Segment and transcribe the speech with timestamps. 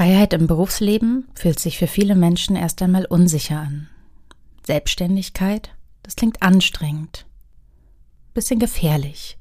[0.00, 3.90] Freiheit im Berufsleben fühlt sich für viele Menschen erst einmal unsicher an.
[4.64, 7.26] Selbstständigkeit, das klingt anstrengend.
[8.32, 9.36] Bisschen gefährlich.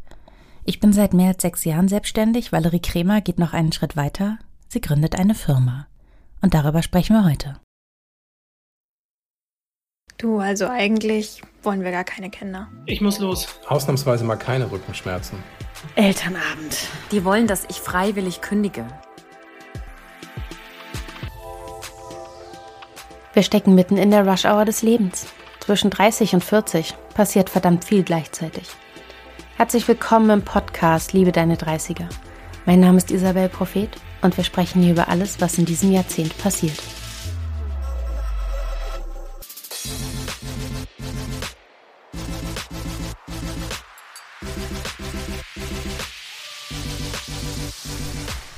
[0.65, 2.51] Ich bin seit mehr als sechs Jahren selbstständig.
[2.51, 4.37] Valerie Kremer geht noch einen Schritt weiter.
[4.67, 5.87] Sie gründet eine Firma.
[6.41, 7.57] Und darüber sprechen wir heute.
[10.17, 12.67] Du, also eigentlich wollen wir gar keine Kinder.
[12.85, 13.47] Ich muss los.
[13.69, 15.41] Ausnahmsweise mal keine Rückenschmerzen.
[15.95, 16.89] Elternabend.
[17.13, 18.85] Die wollen, dass ich freiwillig kündige.
[23.39, 25.25] Wir stecken mitten in der Rush-Hour des Lebens.
[25.61, 28.67] Zwischen 30 und 40 passiert verdammt viel gleichzeitig.
[29.55, 32.09] Herzlich willkommen im Podcast Liebe deine 30er.
[32.65, 36.37] Mein Name ist Isabel Prophet und wir sprechen hier über alles, was in diesem Jahrzehnt
[36.37, 36.77] passiert.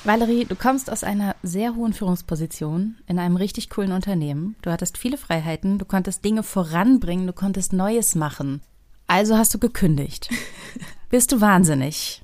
[0.03, 4.55] Valerie, du kommst aus einer sehr hohen Führungsposition in einem richtig coolen Unternehmen.
[4.63, 8.61] Du hattest viele Freiheiten, du konntest Dinge voranbringen, du konntest Neues machen.
[9.05, 10.29] Also hast du gekündigt.
[11.11, 12.23] Bist du wahnsinnig?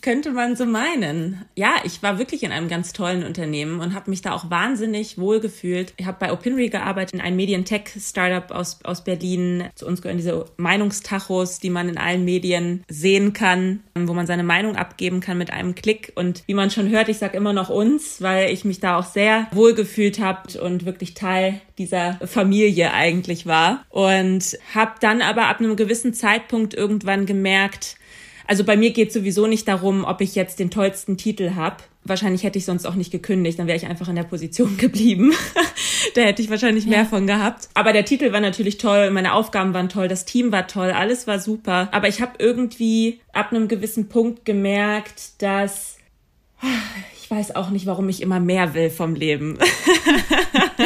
[0.00, 1.44] Könnte man so meinen.
[1.56, 5.18] Ja, ich war wirklich in einem ganz tollen Unternehmen und habe mich da auch wahnsinnig
[5.18, 5.92] wohl gefühlt.
[5.96, 9.64] Ich habe bei Opinry gearbeitet, in einem Medientech-Startup aus, aus Berlin.
[9.74, 14.44] Zu uns gehören diese Meinungstachos, die man in allen Medien sehen kann, wo man seine
[14.44, 16.12] Meinung abgeben kann mit einem Klick.
[16.14, 19.06] Und wie man schon hört, ich sage immer noch uns, weil ich mich da auch
[19.06, 23.84] sehr wohl gefühlt habe und wirklich Teil dieser Familie eigentlich war.
[23.90, 27.96] Und habe dann aber ab einem gewissen Zeitpunkt irgendwann gemerkt,
[28.46, 31.76] also bei mir geht sowieso nicht darum, ob ich jetzt den tollsten Titel habe.
[32.04, 35.32] Wahrscheinlich hätte ich sonst auch nicht gekündigt, dann wäre ich einfach in der Position geblieben.
[36.14, 37.04] da hätte ich wahrscheinlich mehr ja.
[37.04, 37.68] von gehabt.
[37.74, 41.26] Aber der Titel war natürlich toll, meine Aufgaben waren toll, das Team war toll, alles
[41.26, 41.88] war super.
[41.92, 45.98] Aber ich habe irgendwie ab einem gewissen Punkt gemerkt, dass
[47.22, 49.58] ich weiß auch nicht, warum ich immer mehr will vom Leben.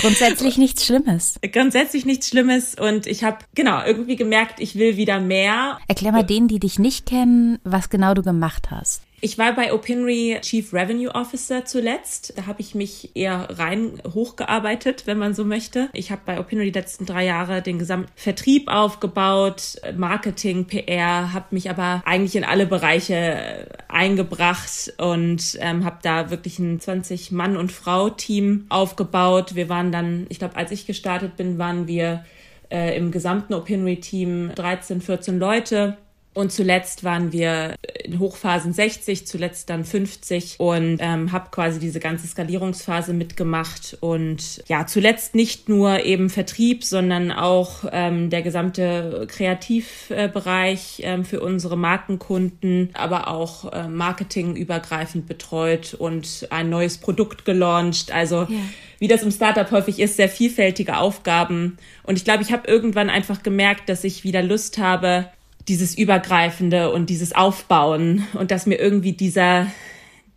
[0.00, 1.38] Grundsätzlich nichts Schlimmes.
[1.52, 5.78] Grundsätzlich nichts Schlimmes und ich habe genau irgendwie gemerkt, ich will wieder mehr.
[5.88, 9.02] Erklär mal denen, die dich nicht kennen, was genau du gemacht hast.
[9.22, 12.32] Ich war bei Opinry Chief Revenue Officer zuletzt.
[12.36, 15.90] Da habe ich mich eher rein hochgearbeitet, wenn man so möchte.
[15.92, 21.46] Ich habe bei Opinry die letzten drei Jahre den gesamten Vertrieb aufgebaut, Marketing, PR, habe
[21.50, 27.58] mich aber eigentlich in alle Bereiche eingebracht und ähm, habe da wirklich ein 20 Mann
[27.58, 29.54] und Frau Team aufgebaut.
[29.54, 32.24] Wir waren dann, ich glaube, als ich gestartet bin, waren wir
[32.70, 35.98] äh, im gesamten Opinry Team 13, 14 Leute
[36.32, 37.74] und zuletzt waren wir
[38.04, 43.98] in Hochphasen 60, zuletzt dann 50 und ähm, habe quasi diese ganze Skalierungsphase mitgemacht.
[44.00, 51.40] Und ja, zuletzt nicht nur eben Vertrieb, sondern auch ähm, der gesamte Kreativbereich ähm, für
[51.40, 58.12] unsere Markenkunden, aber auch äh, Marketing übergreifend betreut und ein neues Produkt gelauncht.
[58.12, 58.60] Also ja
[59.00, 61.78] wie das im Startup häufig ist, sehr vielfältige Aufgaben.
[62.02, 65.30] Und ich glaube, ich habe irgendwann einfach gemerkt, dass ich wieder Lust habe,
[65.70, 69.68] dieses Übergreifende und dieses Aufbauen und dass mir irgendwie dieser,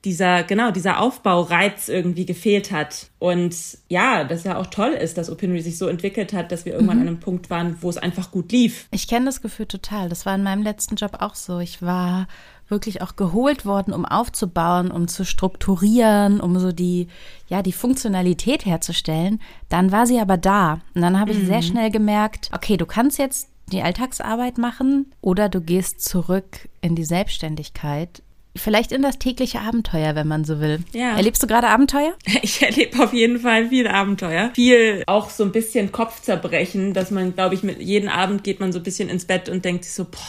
[0.06, 3.08] dieser, genau, dieser Aufbaureiz irgendwie gefehlt hat.
[3.18, 3.56] Und
[3.90, 6.98] ja, dass ja auch toll ist, dass Opinory sich so entwickelt hat, dass wir irgendwann
[6.98, 7.02] mhm.
[7.02, 8.88] an einem Punkt waren, wo es einfach gut lief.
[8.92, 10.08] Ich kenne das Gefühl total.
[10.08, 11.58] Das war in meinem letzten Job auch so.
[11.58, 12.28] Ich war
[12.68, 17.08] wirklich auch geholt worden, um aufzubauen, um zu strukturieren, um so die,
[17.48, 19.42] ja, die Funktionalität herzustellen.
[19.68, 20.82] Dann war sie aber da.
[20.94, 21.48] Und dann habe ich mhm.
[21.48, 26.96] sehr schnell gemerkt, okay, du kannst jetzt die Alltagsarbeit machen oder du gehst zurück in
[26.96, 28.22] die Selbstständigkeit.
[28.56, 30.84] Vielleicht in das tägliche Abenteuer, wenn man so will.
[30.92, 31.16] Ja.
[31.16, 32.14] Erlebst du gerade Abenteuer?
[32.44, 34.52] Ich erlebe auf jeden Fall viel Abenteuer.
[34.54, 38.72] Viel auch so ein bisschen Kopfzerbrechen, dass man, glaube ich, mit jeden Abend geht man
[38.72, 40.20] so ein bisschen ins Bett und denkt sich so, boah,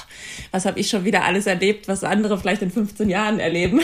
[0.53, 3.81] was habe ich schon wieder alles erlebt, was andere vielleicht in 15 Jahren erleben.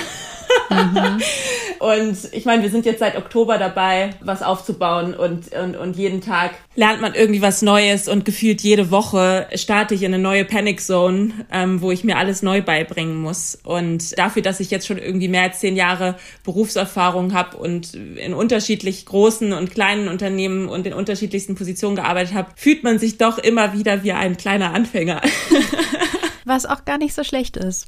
[0.71, 1.21] Mhm.
[1.81, 6.21] und ich meine, wir sind jetzt seit Oktober dabei, was aufzubauen und, und, und jeden
[6.21, 10.45] Tag lernt man irgendwie was Neues und gefühlt jede Woche starte ich in eine neue
[10.45, 13.59] Panic Zone, ähm, wo ich mir alles neu beibringen muss.
[13.65, 18.35] Und dafür, dass ich jetzt schon irgendwie mehr als zehn Jahre Berufserfahrung habe und in
[18.35, 23.39] unterschiedlich großen und kleinen Unternehmen und in unterschiedlichsten Positionen gearbeitet habe, fühlt man sich doch
[23.39, 25.23] immer wieder wie ein kleiner Anfänger.
[26.45, 27.87] Was auch gar nicht so schlecht ist.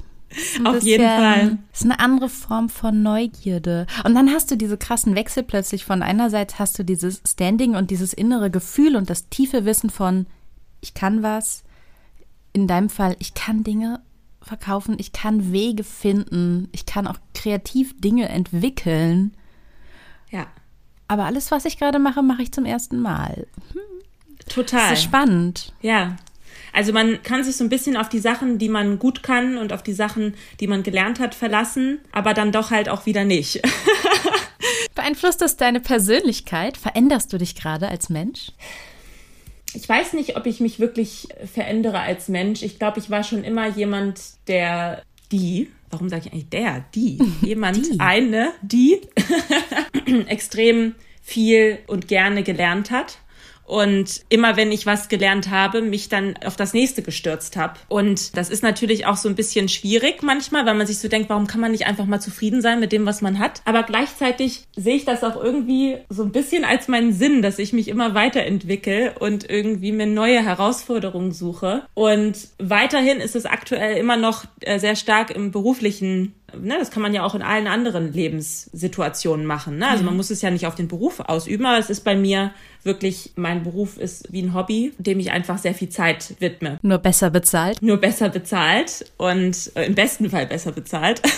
[0.65, 1.59] Auf bisschen, jeden Fall.
[1.73, 3.87] Ist eine andere Form von Neugierde.
[4.05, 7.91] Und dann hast du diese krassen Wechsel plötzlich von einerseits hast du dieses Standing und
[7.91, 10.27] dieses innere Gefühl und das tiefe Wissen von,
[10.81, 11.65] ich kann was.
[12.53, 14.01] In deinem Fall, ich kann Dinge
[14.43, 19.35] verkaufen, ich kann Wege finden, ich kann auch kreativ Dinge entwickeln.
[20.31, 20.47] Ja.
[21.09, 23.47] Aber alles, was ich gerade mache, mache ich zum ersten Mal.
[23.73, 23.81] Hm.
[24.49, 24.91] Total.
[24.91, 25.73] Das ist spannend.
[25.81, 26.17] Ja,
[26.73, 29.73] also man kann sich so ein bisschen auf die Sachen, die man gut kann und
[29.73, 33.61] auf die Sachen, die man gelernt hat, verlassen, aber dann doch halt auch wieder nicht.
[34.95, 36.77] Beeinflusst das deine Persönlichkeit?
[36.77, 38.53] Veränderst du dich gerade als Mensch?
[39.75, 42.63] Ich weiß nicht, ob ich mich wirklich verändere als Mensch.
[42.63, 47.19] Ich glaube, ich war schon immer jemand, der die, warum sage ich eigentlich der, die,
[47.43, 48.01] jemand, Die.
[48.01, 49.01] eine, die
[50.27, 53.19] extrem viel und gerne gelernt hat.
[53.73, 57.81] Und immer wenn ich was gelernt habe, mich dann auf das nächste gestürzt habe.
[57.89, 61.31] Und das ist natürlich auch so ein bisschen schwierig manchmal, weil man sich so denkt,
[61.31, 63.63] warum kann man nicht einfach mal zufrieden sein mit dem, was man hat?
[63.65, 67.73] Aber gleichzeitig sehe ich das auch irgendwie so ein bisschen als meinen Sinn, dass ich
[67.73, 71.85] mich immer weiterentwickle und irgendwie mir neue Herausforderungen suche.
[71.95, 77.03] Und weiterhin ist es aktuell immer noch äh, sehr stark im beruflichen ne, das kann
[77.03, 79.79] man ja auch in allen anderen Lebenssituationen machen.
[79.79, 79.89] Ne?
[79.89, 82.53] Also man muss es ja nicht auf den Beruf ausüben, aber es ist bei mir
[82.83, 86.79] wirklich, mein Beruf ist wie ein Hobby, dem ich einfach sehr viel Zeit widme.
[86.83, 87.81] Nur besser bezahlt?
[87.81, 91.23] Nur besser bezahlt und äh, im besten Fall besser bezahlt.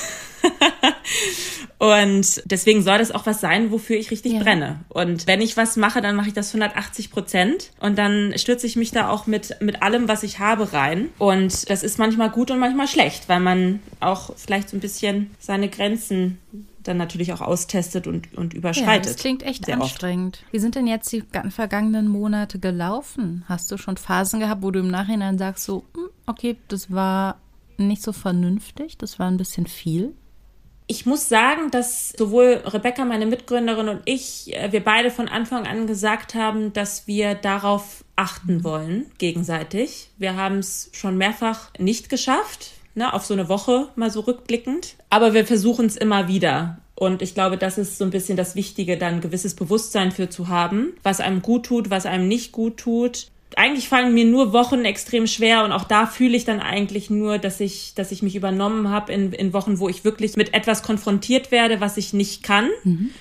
[1.79, 4.39] Und deswegen soll das auch was sein, wofür ich richtig Ja.
[4.43, 4.81] brenne.
[4.89, 7.73] Und wenn ich was mache, dann mache ich das 180 Prozent.
[7.81, 11.09] Und dann stürze ich mich da auch mit, mit allem, was ich habe, rein.
[11.19, 15.31] Und das ist manchmal gut und manchmal schlecht, weil man auch vielleicht so ein bisschen
[15.39, 16.39] seine Grenzen
[16.83, 19.07] dann natürlich auch austestet und, und Ja, überschreitet.
[19.07, 19.85] das klingt echt Sehr oft.
[19.85, 20.45] anstrengend.
[20.53, 23.43] Wie sind denn jetzt die gan- vergangenen Monate gelaufen?
[23.49, 27.39] Hast du schon Phasen gehabt, wo du im Nachhinein sagst, so, hm, okay, das war
[27.79, 30.13] nicht so vernünftig, das war ein bisschen viel?
[30.87, 35.67] Ich muss sagen, dass sowohl Rebecca, meine Mitgründerin und ich, äh, wir beide von Anfang
[35.67, 40.11] an gesagt haben, dass wir darauf achten wollen, gegenseitig.
[40.19, 44.97] Wir haben es schon mehrfach nicht geschafft, ne, auf so eine Woche mal so rückblickend.
[45.09, 46.79] Aber wir versuchen es immer wieder.
[46.95, 50.29] Und ich glaube, das ist so ein bisschen das Wichtige, dann ein gewisses Bewusstsein für
[50.29, 54.53] zu haben, was einem gut tut, was einem nicht gut tut eigentlich fallen mir nur
[54.53, 58.23] Wochen extrem schwer und auch da fühle ich dann eigentlich nur, dass ich, dass ich
[58.23, 62.13] mich übernommen habe in, in Wochen, wo ich wirklich mit etwas konfrontiert werde, was ich
[62.13, 62.71] nicht kann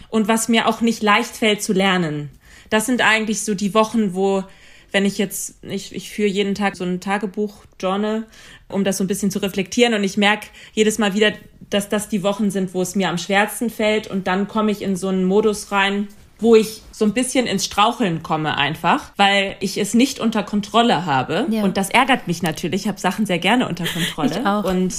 [0.10, 2.30] und was mir auch nicht leicht fällt zu lernen.
[2.70, 4.44] Das sind eigentlich so die Wochen, wo,
[4.92, 8.26] wenn ich jetzt, ich, ich führe jeden Tag so ein Tagebuch, Journal,
[8.70, 11.34] um das so ein bisschen zu reflektieren und ich merke jedes Mal wieder,
[11.70, 14.82] dass das die Wochen sind, wo es mir am schwersten fällt und dann komme ich
[14.82, 16.08] in so einen Modus rein,
[16.44, 21.06] wo ich so ein bisschen ins Straucheln komme einfach, weil ich es nicht unter Kontrolle
[21.06, 21.48] habe.
[21.50, 21.64] Ja.
[21.64, 22.82] Und das ärgert mich natürlich.
[22.82, 24.40] Ich habe Sachen sehr gerne unter Kontrolle.
[24.40, 24.66] Ich auch.
[24.66, 24.94] Und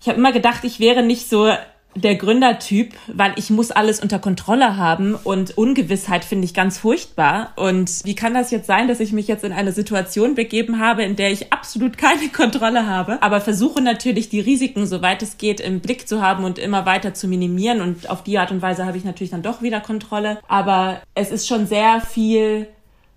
[0.00, 1.50] ich habe immer gedacht, ich wäre nicht so
[1.94, 7.52] der Gründertyp, weil ich muss alles unter Kontrolle haben und Ungewissheit finde ich ganz furchtbar.
[7.56, 11.02] Und wie kann das jetzt sein, dass ich mich jetzt in eine Situation begeben habe,
[11.02, 15.60] in der ich absolut keine Kontrolle habe, aber versuche natürlich die Risiken, soweit es geht,
[15.60, 17.80] im Blick zu haben und immer weiter zu minimieren.
[17.80, 20.38] Und auf die Art und Weise habe ich natürlich dann doch wieder Kontrolle.
[20.48, 22.68] Aber es ist schon sehr viel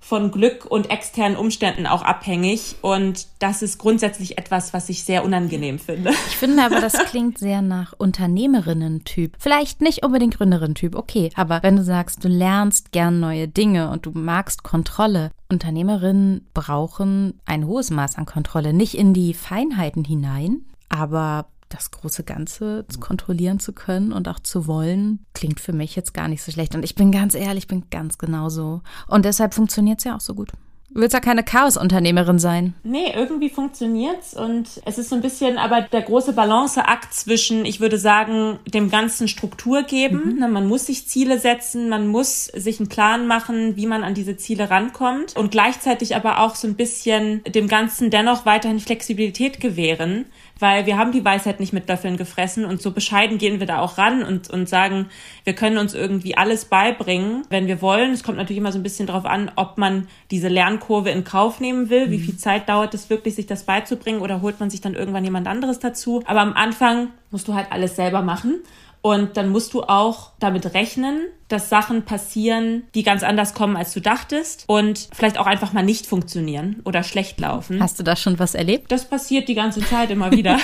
[0.07, 2.77] von Glück und externen Umständen auch abhängig.
[2.81, 6.12] Und das ist grundsätzlich etwas, was ich sehr unangenehm finde.
[6.27, 9.33] Ich finde aber, das klingt sehr nach Unternehmerinnen-Typ.
[9.38, 11.30] Vielleicht nicht unbedingt Gründerin-Typ, okay.
[11.36, 17.42] Aber wenn du sagst, du lernst gern neue Dinge und du magst Kontrolle, Unternehmerinnen brauchen
[17.45, 18.71] ein hohes Maß an Kontrolle.
[18.71, 24.40] Nicht in die Feinheiten hinein, aber das große Ganze zu kontrollieren zu können und auch
[24.40, 26.75] zu wollen, klingt für mich jetzt gar nicht so schlecht.
[26.75, 28.81] Und ich bin ganz ehrlich, ich bin ganz genauso.
[29.08, 30.52] Und deshalb funktioniert es ja auch so gut.
[30.90, 32.74] Du willst ja keine Chaos-Unternehmerin sein.
[32.84, 37.81] Nee, irgendwie funktioniert's und es ist so ein bisschen aber der große Balanceakt zwischen, ich
[37.81, 40.38] würde sagen, dem Ganzen Struktur geben.
[40.40, 44.14] Ne, Man muss sich Ziele setzen, man muss sich einen Plan machen, wie man an
[44.14, 49.59] diese Ziele rankommt und gleichzeitig aber auch so ein bisschen dem Ganzen dennoch weiterhin Flexibilität
[49.59, 50.26] gewähren,
[50.59, 53.80] weil wir haben die Weisheit nicht mit Löffeln gefressen und so bescheiden gehen wir da
[53.80, 55.07] auch ran und, und sagen,
[55.44, 58.11] wir können uns irgendwie alles beibringen, wenn wir wollen.
[58.11, 61.59] Es kommt natürlich immer so ein bisschen darauf an, ob man diese Lernkurve in Kauf
[61.59, 64.81] nehmen will, wie viel Zeit dauert es wirklich, sich das beizubringen oder holt man sich
[64.81, 66.23] dann irgendwann jemand anderes dazu.
[66.26, 68.61] Aber am Anfang musst du halt alles selber machen.
[69.01, 73.94] Und dann musst du auch damit rechnen, dass Sachen passieren, die ganz anders kommen, als
[73.94, 77.81] du dachtest und vielleicht auch einfach mal nicht funktionieren oder schlecht laufen.
[77.81, 78.92] Hast du da schon was erlebt?
[78.92, 80.59] Das passiert die ganze Zeit immer wieder.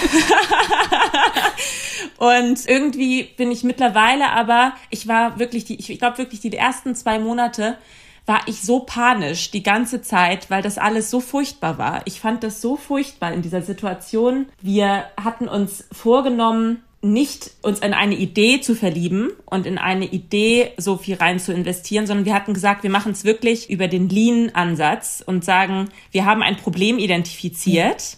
[2.17, 6.95] und irgendwie bin ich mittlerweile aber, ich war wirklich die, ich glaube wirklich die ersten
[6.95, 7.77] zwei Monate
[8.25, 12.01] war ich so panisch die ganze Zeit, weil das alles so furchtbar war.
[12.05, 14.47] Ich fand das so furchtbar in dieser Situation.
[14.61, 20.72] Wir hatten uns vorgenommen, nicht uns in eine Idee zu verlieben und in eine Idee
[20.77, 24.07] so viel rein zu investieren, sondern wir hatten gesagt, wir machen es wirklich über den
[24.07, 28.17] Lean-Ansatz und sagen, wir haben ein Problem identifiziert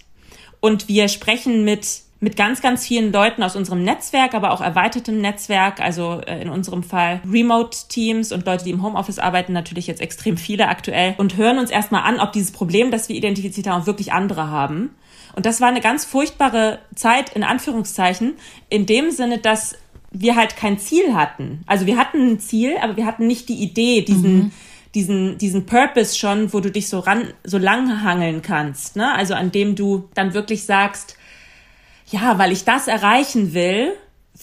[0.60, 5.20] und wir sprechen mit mit ganz, ganz vielen Leuten aus unserem Netzwerk, aber auch erweitertem
[5.20, 10.02] Netzwerk, also äh, in unserem Fall Remote-Teams und Leute, die im Homeoffice arbeiten, natürlich jetzt
[10.02, 13.86] extrem viele aktuell und hören uns erstmal an, ob dieses Problem, das wir identifiziert haben,
[13.86, 14.96] wirklich andere haben.
[15.36, 18.36] Und das war eine ganz furchtbare Zeit, in Anführungszeichen,
[18.70, 19.76] in dem Sinne, dass
[20.12, 21.62] wir halt kein Ziel hatten.
[21.68, 24.52] Also wir hatten ein Ziel, aber wir hatten nicht die Idee, diesen, mhm.
[24.96, 28.96] diesen, diesen Purpose schon, wo du dich so ran, so lang hangeln kannst.
[28.96, 29.14] Ne?
[29.14, 31.18] Also an dem du dann wirklich sagst,
[32.08, 33.92] ja, weil ich das erreichen will,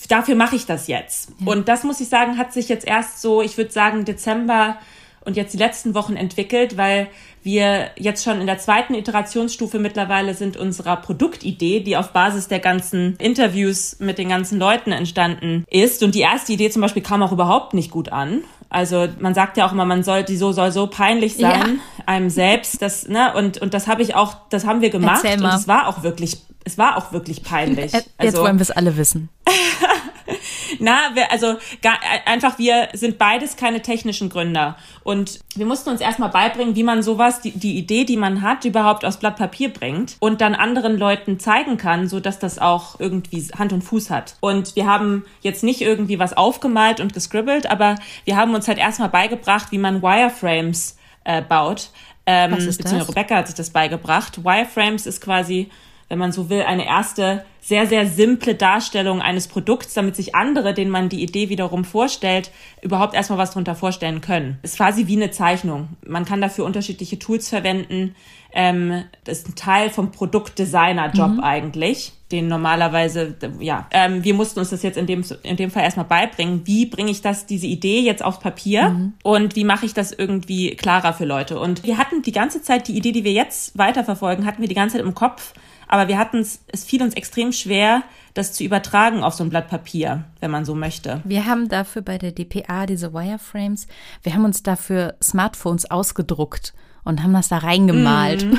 [0.09, 1.31] dafür mache ich das jetzt.
[1.41, 1.53] Ja.
[1.53, 4.77] Und das muss ich sagen, hat sich jetzt erst so, ich würde sagen, Dezember
[5.25, 7.09] und jetzt die letzten Wochen entwickelt, weil
[7.43, 12.61] wir jetzt schon in der zweiten Iterationsstufe mittlerweile sind unserer Produktidee, die auf Basis der
[12.61, 16.03] ganzen Interviews mit den ganzen Leuten entstanden ist.
[16.03, 18.43] Und die erste Idee zum Beispiel kam auch überhaupt nicht gut an.
[18.69, 22.05] Also man sagt ja auch immer, man soll, die so soll so peinlich sein, ja.
[22.07, 22.81] einem selbst.
[22.81, 25.25] Das, ne, und, und das habe ich auch, das haben wir gemacht.
[25.25, 27.93] Und es war auch wirklich, es war auch wirklich peinlich.
[27.93, 29.29] Jetzt also, wollen wir es alle wissen.
[30.79, 34.77] Na, wir, also gar, einfach, wir sind beides keine technischen Gründer.
[35.05, 38.65] Und wir mussten uns erstmal beibringen, wie man sowas, die, die Idee, die man hat,
[38.65, 43.01] überhaupt aus Blatt Papier bringt und dann anderen Leuten zeigen kann, so dass das auch
[43.01, 44.37] irgendwie Hand und Fuß hat.
[44.41, 48.79] Und wir haben jetzt nicht irgendwie was aufgemalt und gescribbelt, aber wir haben uns halt
[48.79, 51.91] erstmal beigebracht, wie man Wireframes äh, baut.
[52.25, 53.17] Ähm, Was ist beziehungsweise das?
[53.17, 54.45] Rebecca hat sich das beigebracht.
[54.45, 55.69] Wireframes ist quasi
[56.13, 60.75] wenn man so will, eine erste sehr, sehr simple Darstellung eines Produkts, damit sich andere,
[60.75, 62.51] denen man die Idee wiederum vorstellt,
[62.83, 64.59] überhaupt erstmal was darunter vorstellen können.
[64.63, 65.91] Ist quasi wie eine Zeichnung.
[66.05, 68.17] Man kann dafür unterschiedliche Tools verwenden.
[68.55, 71.41] Ähm, das ist ein Teil vom Produktdesigner-Job mhm.
[71.41, 75.85] eigentlich, den normalerweise, ja, ähm, wir mussten uns das jetzt in dem, in dem Fall
[75.85, 76.63] erstmal beibringen.
[76.65, 79.13] Wie bringe ich das, diese Idee jetzt aufs Papier mhm.
[79.23, 81.59] und wie mache ich das irgendwie klarer für Leute?
[81.59, 84.75] Und wir hatten die ganze Zeit die Idee, die wir jetzt weiterverfolgen, hatten wir die
[84.75, 85.55] ganze Zeit im Kopf,
[85.89, 88.03] aber wir hatten es, es fiel uns extrem schwer,
[88.35, 91.21] das zu übertragen auf so ein Blatt Papier, wenn man so möchte.
[91.25, 93.87] Wir haben dafür bei der DPA diese Wireframes,
[94.23, 96.73] wir haben uns dafür Smartphones ausgedruckt
[97.05, 98.45] und haben das da reingemalt.
[98.45, 98.59] Mm.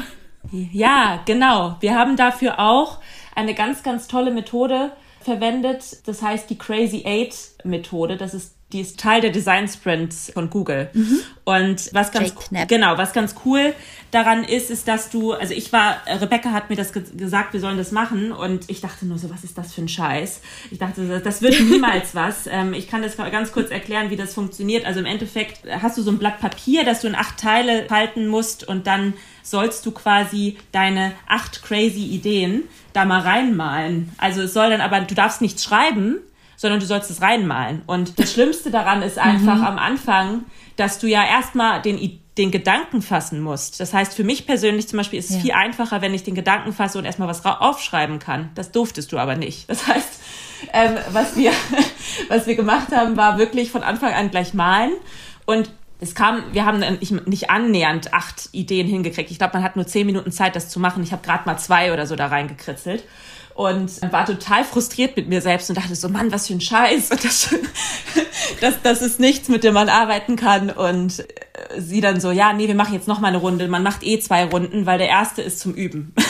[0.72, 1.78] Ja, genau.
[1.80, 3.00] Wir haben dafür auch
[3.36, 4.92] eine ganz, ganz tolle Methode
[5.24, 6.08] verwendet.
[6.08, 8.18] Das heißt die Crazy Eight Methode.
[8.18, 10.89] Das ist die ist Teil der Design Sprints von Google.
[10.94, 11.20] Mhm.
[11.46, 12.34] Und was ganz
[12.68, 13.74] genau, was ganz cool
[14.12, 17.60] daran ist, ist, dass du, also ich war, Rebecca hat mir das ge gesagt, wir
[17.60, 20.42] sollen das machen und ich dachte nur so, was ist das für ein Scheiß?
[20.72, 22.48] Ich dachte, das wird niemals was.
[22.48, 24.86] Ähm, ich kann das ganz kurz erklären, wie das funktioniert.
[24.86, 28.27] Also im Endeffekt hast du so ein Blatt Papier, das du in acht Teile falten
[28.27, 29.13] musst und dann
[29.44, 34.14] sollst du quasi deine acht crazy Ideen da mal reinmalen.
[34.18, 36.18] Also es soll dann aber, du darfst nichts schreiben,
[36.56, 37.82] sondern du sollst es reinmalen.
[37.86, 39.64] Und das Schlimmste daran ist einfach mhm.
[39.64, 40.46] am Anfang,
[40.78, 43.80] dass du ja erstmal den, den Gedanken fassen musst.
[43.80, 45.42] Das heißt, für mich persönlich zum Beispiel ist es ja.
[45.42, 48.50] viel einfacher, wenn ich den Gedanken fasse und erstmal was aufschreiben kann.
[48.56, 49.70] Das durftest du aber nicht.
[49.70, 50.22] Das heißt,
[50.72, 51.52] ähm, was, wir,
[52.30, 54.94] was wir gemacht haben, war wirklich von Anfang an gleich malen.
[55.46, 55.72] Und
[56.03, 56.83] es kam, wir haben
[57.25, 59.31] nicht annähernd acht Ideen hingekriegt.
[59.31, 61.01] Ich glaube, man hat nur zehn Minuten Zeit, das zu machen.
[61.01, 63.03] Ich habe gerade mal zwei oder so da reingekritzelt
[63.55, 67.12] und war total frustriert mit mir selbst und dachte so, Mann, was für ein Scheiß.
[67.12, 67.55] Und das,
[68.62, 70.69] das, das ist nichts, mit dem man arbeiten kann.
[70.69, 73.67] Und äh, sie dann so, ja, nee, wir machen jetzt noch mal eine Runde.
[73.67, 76.13] Man macht eh zwei Runden, weil der erste ist zum Üben.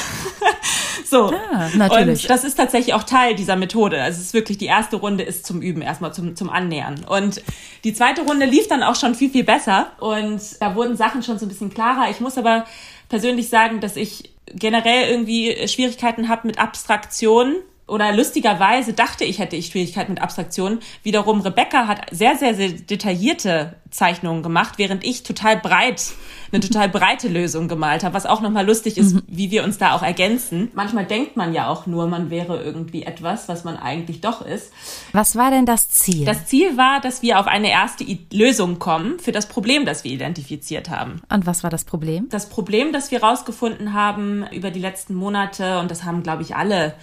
[1.14, 1.34] so.
[1.52, 2.24] Ah, natürlich.
[2.24, 4.02] Und das ist tatsächlich auch Teil dieser Methode.
[4.02, 7.06] Also es ist wirklich, die erste Runde ist zum Üben, erstmal zum, zum Annähern.
[7.08, 7.42] Und
[7.84, 9.92] die zweite Runde lief dann auch schon viel, viel besser.
[10.00, 12.10] Und da wurden Sachen schon so ein bisschen klarer.
[12.10, 12.66] Ich muss aber
[13.10, 17.56] persönlich sagen, dass ich generell irgendwie Schwierigkeiten habe mit Abstraktion
[17.94, 20.80] oder lustigerweise dachte ich, hätte ich Schwierigkeiten mit Abstraktion.
[21.04, 26.14] Wiederum Rebecca hat sehr, sehr, sehr detaillierte Zeichnungen gemacht, während ich total breit,
[26.52, 29.22] eine total breite Lösung gemalt habe, was auch nochmal lustig ist, mhm.
[29.28, 30.72] wie wir uns da auch ergänzen.
[30.74, 34.74] Manchmal denkt man ja auch nur, man wäre irgendwie etwas, was man eigentlich doch ist.
[35.12, 36.26] Was war denn das Ziel?
[36.26, 40.12] Das Ziel war, dass wir auf eine erste Lösung kommen für das Problem, das wir
[40.12, 41.22] identifiziert haben.
[41.32, 42.28] Und was war das Problem?
[42.30, 46.56] Das Problem, das wir rausgefunden haben über die letzten Monate, und das haben, glaube ich,
[46.56, 46.96] alle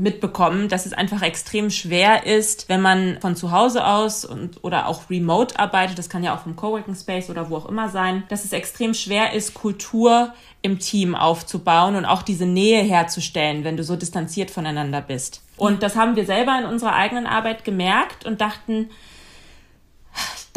[0.00, 4.88] mitbekommen, dass es einfach extrem schwer ist, wenn man von zu Hause aus und oder
[4.88, 8.24] auch remote arbeitet, das kann ja auch vom Coworking Space oder wo auch immer sein,
[8.28, 13.76] dass es extrem schwer ist, Kultur im Team aufzubauen und auch diese Nähe herzustellen, wenn
[13.76, 15.42] du so distanziert voneinander bist.
[15.56, 18.90] Und das haben wir selber in unserer eigenen Arbeit gemerkt und dachten,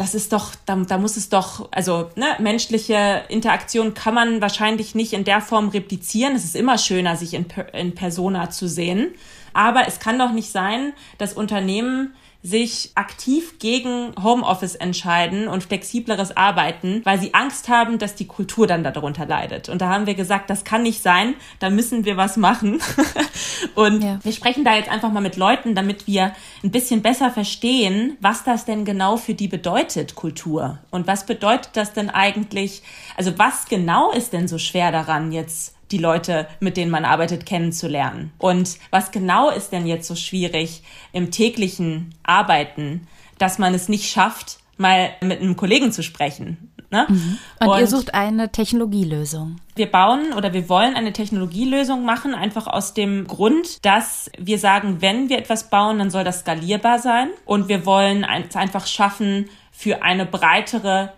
[0.02, 4.96] das ist doch, da, da muss es doch, also ne, menschliche Interaktion kann man wahrscheinlich
[4.96, 6.34] nicht in der Form replizieren.
[6.34, 9.14] Es ist immer schöner, sich in, in Persona zu sehen.
[9.52, 16.36] Aber es kann doch nicht sein, dass Unternehmen sich aktiv gegen Homeoffice entscheiden und flexibleres
[16.36, 19.68] Arbeiten, weil sie Angst haben, dass die Kultur dann darunter leidet.
[19.68, 22.80] Und da haben wir gesagt, das kann nicht sein, da müssen wir was machen.
[23.76, 24.18] und ja.
[24.22, 26.32] wir sprechen da jetzt einfach mal mit Leuten, damit wir
[26.64, 30.78] ein bisschen besser verstehen, was das denn genau für die bedeutet, Kultur.
[30.90, 32.82] Und was bedeutet das denn eigentlich,
[33.16, 37.46] also was genau ist denn so schwer daran, jetzt die Leute, mit denen man arbeitet,
[37.46, 38.32] kennenzulernen.
[38.38, 40.82] Und was genau ist denn jetzt so schwierig
[41.12, 43.06] im täglichen Arbeiten,
[43.38, 46.72] dass man es nicht schafft, mal mit einem Kollegen zu sprechen.
[46.90, 47.06] Ne?
[47.08, 47.38] Mhm.
[47.60, 49.56] Und, und, ihr sucht eine Technologielösung.
[49.76, 55.00] Wir bauen oder wir wollen eine Technologielösung machen, einfach aus dem Grund, dass wir sagen,
[55.00, 57.30] wenn wir etwas bauen, dann soll das skalierbar sein.
[57.46, 61.14] Und wir wollen es einfach schaffen, für eine breitere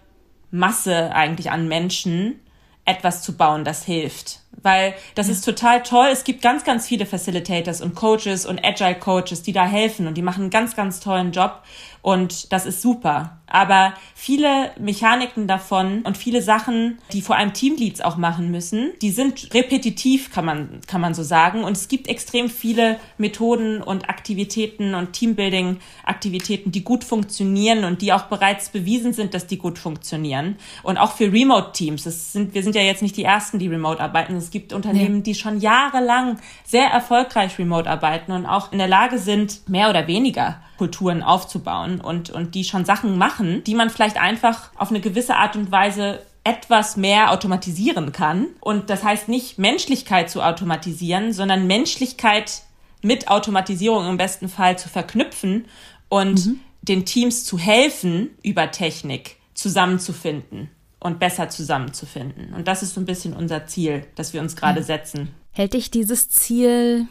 [0.52, 2.40] Masse eigentlich an Menschen
[2.84, 4.40] etwas zu bauen, das hilft.
[4.62, 5.32] Weil das ja.
[5.32, 6.08] ist total toll.
[6.12, 10.14] Es gibt ganz, ganz viele Facilitators und Coaches und Agile Coaches, die da helfen und
[10.14, 11.62] die machen einen ganz, ganz tollen Job.
[12.04, 13.38] Und das ist super.
[13.46, 19.10] Aber viele Mechaniken davon und viele Sachen, die vor allem Teamleads auch machen müssen, die
[19.10, 21.64] sind repetitiv, kann man, kann man so sagen.
[21.64, 28.12] Und es gibt extrem viele Methoden und Aktivitäten und Teambuilding-Aktivitäten, die gut funktionieren und die
[28.12, 30.56] auch bereits bewiesen sind, dass die gut funktionieren.
[30.82, 32.02] Und auch für Remote-Teams.
[32.32, 34.34] Sind, wir sind ja jetzt nicht die Ersten, die remote arbeiten.
[34.44, 35.22] Es gibt Unternehmen, ja.
[35.22, 40.06] die schon jahrelang sehr erfolgreich remote arbeiten und auch in der Lage sind, mehr oder
[40.06, 45.00] weniger Kulturen aufzubauen und, und die schon Sachen machen, die man vielleicht einfach auf eine
[45.00, 48.48] gewisse Art und Weise etwas mehr automatisieren kann.
[48.60, 52.62] Und das heißt nicht Menschlichkeit zu automatisieren, sondern Menschlichkeit
[53.00, 55.64] mit Automatisierung im besten Fall zu verknüpfen
[56.10, 56.60] und mhm.
[56.82, 60.68] den Teams zu helfen, über Technik zusammenzufinden
[61.04, 62.54] und besser zusammenzufinden.
[62.54, 64.84] Und das ist so ein bisschen unser Ziel, das wir uns gerade mhm.
[64.84, 65.34] setzen.
[65.52, 67.06] Hält dich dieses Ziel,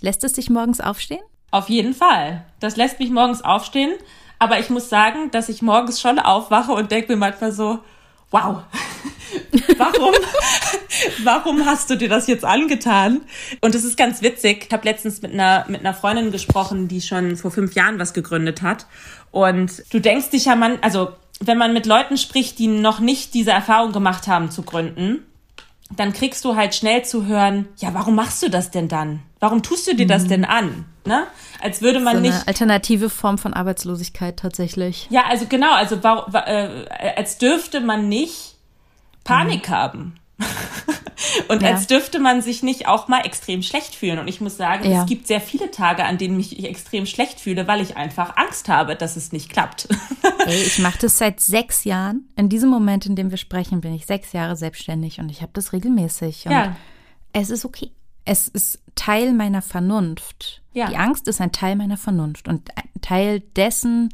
[0.00, 1.20] lässt es dich morgens aufstehen?
[1.50, 2.46] Auf jeden Fall.
[2.60, 3.92] Das lässt mich morgens aufstehen.
[4.38, 7.80] Aber ich muss sagen, dass ich morgens schon aufwache und denke mir manchmal so,
[8.30, 8.62] wow,
[9.76, 10.14] warum,
[11.22, 13.20] warum hast du dir das jetzt angetan?
[13.60, 14.64] Und es ist ganz witzig.
[14.66, 18.14] Ich habe letztens mit einer, mit einer Freundin gesprochen, die schon vor fünf Jahren was
[18.14, 18.86] gegründet hat.
[19.30, 23.34] Und du denkst dich ja, man, also wenn man mit Leuten spricht, die noch nicht
[23.34, 25.24] diese Erfahrung gemacht haben zu gründen,
[25.94, 29.22] dann kriegst du halt schnell zu hören, ja, warum machst du das denn dann?
[29.38, 30.28] Warum tust du dir das mhm.
[30.28, 30.84] denn an?
[31.04, 31.24] Ne?
[31.60, 32.48] Als würde man so eine nicht.
[32.48, 35.06] Alternative Form von Arbeitslosigkeit tatsächlich.
[35.10, 38.56] Ja, also genau, also äh, als dürfte man nicht
[39.22, 39.72] Panik mhm.
[39.72, 40.14] haben.
[41.48, 41.70] und ja.
[41.70, 44.18] als dürfte man sich nicht auch mal extrem schlecht fühlen.
[44.18, 45.02] Und ich muss sagen, ja.
[45.02, 48.36] es gibt sehr viele Tage, an denen mich ich extrem schlecht fühle, weil ich einfach
[48.36, 49.88] Angst habe, dass es nicht klappt.
[50.46, 52.28] Ey, ich mache das seit sechs Jahren.
[52.36, 55.52] In diesem Moment, in dem wir sprechen, bin ich sechs Jahre selbstständig und ich habe
[55.54, 56.46] das regelmäßig.
[56.46, 56.76] Und ja.
[57.32, 57.90] es ist okay.
[58.24, 60.62] Es ist Teil meiner Vernunft.
[60.72, 60.88] Ja.
[60.88, 64.10] Die Angst ist ein Teil meiner Vernunft und ein Teil dessen,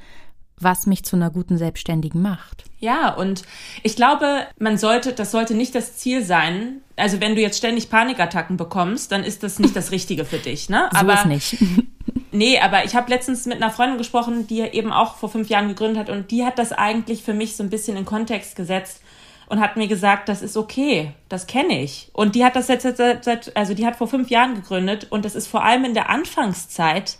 [0.62, 2.64] was mich zu einer guten Selbstständigen macht.
[2.78, 3.42] Ja, und
[3.82, 6.80] ich glaube, man sollte, das sollte nicht das Ziel sein.
[6.96, 10.68] Also wenn du jetzt ständig Panikattacken bekommst, dann ist das nicht das Richtige für dich,
[10.68, 10.88] ne?
[10.92, 11.56] So aber ist nicht.
[12.32, 15.68] nee, aber ich habe letztens mit einer Freundin gesprochen, die eben auch vor fünf Jahren
[15.68, 19.00] gegründet hat und die hat das eigentlich für mich so ein bisschen in Kontext gesetzt
[19.46, 22.10] und hat mir gesagt, das ist okay, das kenne ich.
[22.14, 25.24] Und die hat das jetzt seit, seit, also die hat vor fünf Jahren gegründet und
[25.24, 27.18] das ist vor allem in der Anfangszeit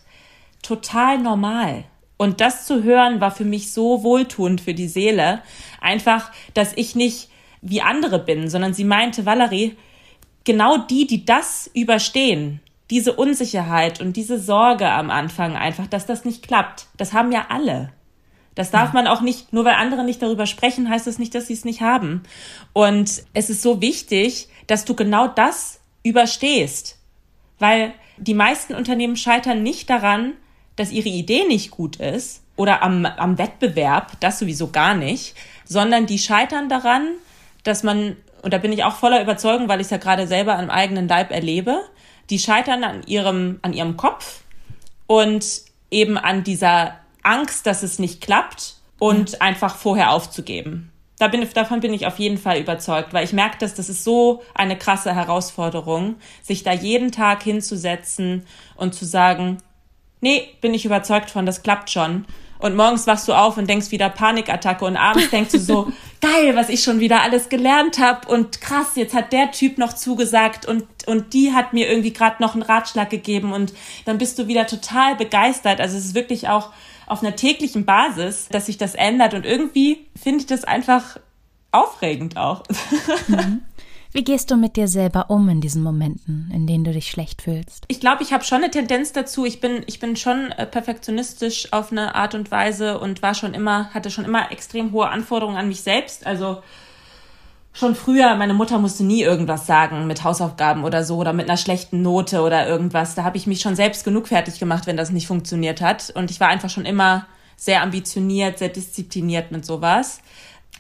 [0.62, 1.85] total normal.
[2.22, 5.42] Und das zu hören war für mich so wohltuend für die Seele.
[5.80, 7.28] Einfach, dass ich nicht
[7.62, 9.76] wie andere bin, sondern sie meinte, Valerie,
[10.44, 16.24] genau die, die das überstehen, diese Unsicherheit und diese Sorge am Anfang einfach, dass das
[16.24, 17.92] nicht klappt, das haben ja alle.
[18.54, 19.02] Das darf ja.
[19.02, 21.64] man auch nicht, nur weil andere nicht darüber sprechen, heißt das nicht, dass sie es
[21.64, 22.22] nicht haben.
[22.72, 27.00] Und es ist so wichtig, dass du genau das überstehst.
[27.58, 30.35] Weil die meisten Unternehmen scheitern nicht daran,
[30.76, 36.06] dass ihre Idee nicht gut ist oder am, am Wettbewerb, das sowieso gar nicht, sondern
[36.06, 37.08] die scheitern daran,
[37.64, 40.58] dass man, und da bin ich auch voller Überzeugung, weil ich es ja gerade selber
[40.58, 41.80] am eigenen Leib erlebe,
[42.30, 44.42] die scheitern an ihrem, an ihrem Kopf
[45.06, 45.44] und
[45.90, 49.37] eben an dieser Angst, dass es nicht klappt und mhm.
[49.40, 50.92] einfach vorher aufzugeben.
[51.18, 54.02] Da bin, davon bin ich auf jeden Fall überzeugt, weil ich merke, dass das ist
[54.02, 59.58] so eine krasse Herausforderung, sich da jeden Tag hinzusetzen und zu sagen,
[60.22, 62.24] nee, bin ich überzeugt von, das klappt schon.
[62.58, 66.54] Und morgens wachst du auf und denkst wieder Panikattacke und abends denkst du so, geil,
[66.54, 70.64] was ich schon wieder alles gelernt habe und krass, jetzt hat der Typ noch zugesagt
[70.64, 74.46] und, und die hat mir irgendwie gerade noch einen Ratschlag gegeben und dann bist du
[74.46, 75.80] wieder total begeistert.
[75.80, 76.70] Also es ist wirklich auch
[77.06, 81.18] auf einer täglichen Basis, dass sich das ändert und irgendwie finde ich das einfach
[81.72, 82.62] aufregend auch.
[83.26, 83.62] Mhm.
[84.14, 87.40] Wie gehst du mit dir selber um in diesen Momenten, in denen du dich schlecht
[87.40, 87.85] fühlst?
[87.88, 89.46] Ich glaube, ich habe schon eine Tendenz dazu.
[89.46, 93.55] Ich bin, ich bin schon äh, perfektionistisch auf eine Art und Weise und war schon
[93.55, 96.27] immer, hatte schon immer extrem hohe Anforderungen an mich selbst.
[96.27, 96.62] Also
[97.72, 101.57] schon früher, meine Mutter musste nie irgendwas sagen mit Hausaufgaben oder so oder mit einer
[101.57, 103.14] schlechten Note oder irgendwas.
[103.14, 106.11] Da habe ich mich schon selbst genug fertig gemacht, wenn das nicht funktioniert hat.
[106.14, 110.20] Und ich war einfach schon immer sehr ambitioniert, sehr diszipliniert mit sowas.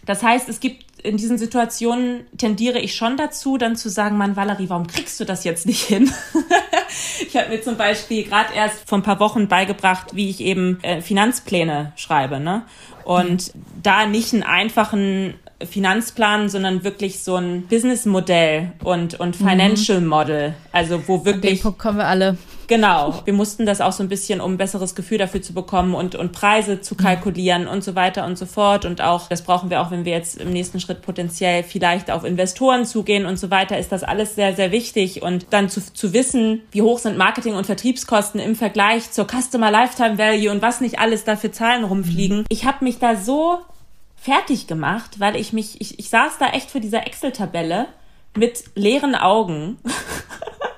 [0.04, 4.36] Das heißt, es gibt in diesen Situationen tendiere ich schon dazu, dann zu sagen, Mann,
[4.36, 6.12] Valerie, warum kriegst du das jetzt nicht hin?
[7.26, 10.78] ich habe mir zum Beispiel gerade erst vor ein paar Wochen beigebracht, wie ich eben
[10.82, 12.62] äh, Finanzpläne schreibe, ne?
[13.04, 15.34] Und da nicht einen einfachen
[15.64, 19.48] Finanzplan, sondern wirklich so ein Businessmodell und, und mhm.
[19.48, 20.00] Financial.
[20.00, 20.54] Model.
[20.70, 21.54] Also wo wirklich.
[21.54, 22.36] Den Punkt kommen wir alle.
[22.72, 23.20] Genau.
[23.26, 26.14] Wir mussten das auch so ein bisschen, um ein besseres Gefühl dafür zu bekommen und,
[26.14, 28.86] und Preise zu kalkulieren und so weiter und so fort.
[28.86, 32.24] Und auch, das brauchen wir auch, wenn wir jetzt im nächsten Schritt potenziell vielleicht auf
[32.24, 35.20] Investoren zugehen und so weiter, ist das alles sehr, sehr wichtig.
[35.20, 39.70] Und dann zu, zu wissen, wie hoch sind Marketing- und Vertriebskosten im Vergleich zur Customer
[39.70, 42.46] Lifetime Value und was nicht alles da für Zahlen rumfliegen.
[42.48, 43.58] Ich habe mich da so
[44.16, 47.88] fertig gemacht, weil ich mich, ich, ich saß da echt vor dieser Excel-Tabelle
[48.34, 49.76] mit leeren Augen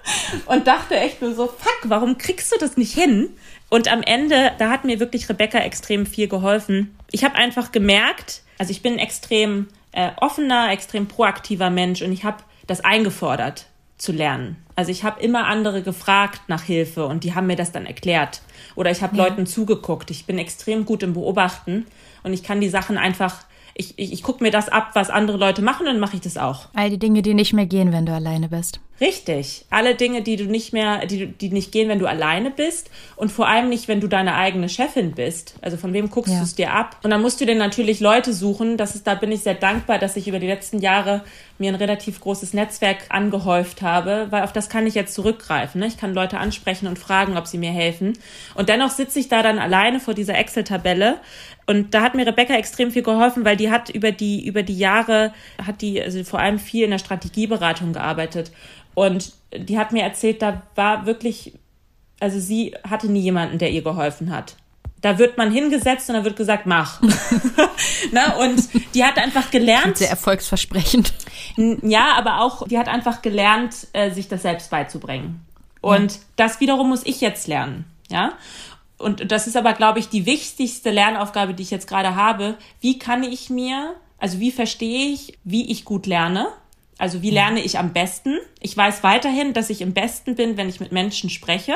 [0.46, 3.30] und dachte echt nur so, fuck, warum kriegst du das nicht hin?
[3.70, 6.96] Und am Ende, da hat mir wirklich Rebecca extrem viel geholfen.
[7.10, 12.12] Ich habe einfach gemerkt, also ich bin ein extrem äh, offener, extrem proaktiver Mensch und
[12.12, 13.66] ich habe das eingefordert
[13.98, 14.56] zu lernen.
[14.76, 18.42] Also ich habe immer andere gefragt nach Hilfe und die haben mir das dann erklärt.
[18.74, 19.24] Oder ich habe ja.
[19.24, 20.10] Leuten zugeguckt.
[20.10, 21.86] Ich bin extrem gut im Beobachten
[22.22, 25.36] und ich kann die Sachen einfach ich, ich, ich gucke mir das ab, was andere
[25.36, 26.68] Leute machen, und dann mache ich das auch.
[26.74, 28.80] All die Dinge, die nicht mehr gehen, wenn du alleine bist.
[29.00, 29.64] Richtig.
[29.70, 33.32] Alle Dinge, die du nicht mehr, die, die nicht gehen, wenn du alleine bist und
[33.32, 35.56] vor allem nicht, wenn du deine eigene Chefin bist.
[35.62, 36.38] Also von wem guckst ja.
[36.38, 36.98] du es dir ab?
[37.02, 38.76] Und dann musst du dir natürlich Leute suchen.
[38.76, 41.24] Das ist, da bin ich sehr dankbar, dass ich über die letzten Jahre
[41.58, 45.80] mir ein relativ großes Netzwerk angehäuft habe, weil auf das kann ich jetzt zurückgreifen.
[45.80, 45.88] Ne?
[45.88, 48.12] Ich kann Leute ansprechen und fragen, ob sie mir helfen.
[48.54, 51.18] Und dennoch sitze ich da dann alleine vor dieser Excel-Tabelle.
[51.66, 54.76] Und da hat mir Rebecca extrem viel geholfen, weil die hat über die, über die
[54.76, 55.32] Jahre,
[55.64, 58.52] hat die also vor allem viel in der Strategieberatung gearbeitet.
[58.94, 61.54] Und die hat mir erzählt, da war wirklich,
[62.20, 64.56] also sie hatte nie jemanden, der ihr geholfen hat.
[65.00, 67.00] Da wird man hingesetzt und da wird gesagt, mach.
[68.12, 68.36] ne?
[68.40, 69.98] Und die hat einfach gelernt.
[69.98, 71.12] Sehr erfolgsversprechend.
[71.56, 75.44] Ja, aber auch, die hat einfach gelernt, äh, sich das selbst beizubringen.
[75.80, 76.20] Und ja.
[76.36, 77.84] das wiederum muss ich jetzt lernen.
[78.10, 78.32] Ja.
[78.98, 82.56] Und das ist aber, glaube ich, die wichtigste Lernaufgabe, die ich jetzt gerade habe.
[82.80, 86.48] Wie kann ich mir, also wie verstehe ich, wie ich gut lerne?
[86.98, 88.38] Also wie lerne ich am besten?
[88.60, 91.74] Ich weiß weiterhin, dass ich im besten bin, wenn ich mit Menschen spreche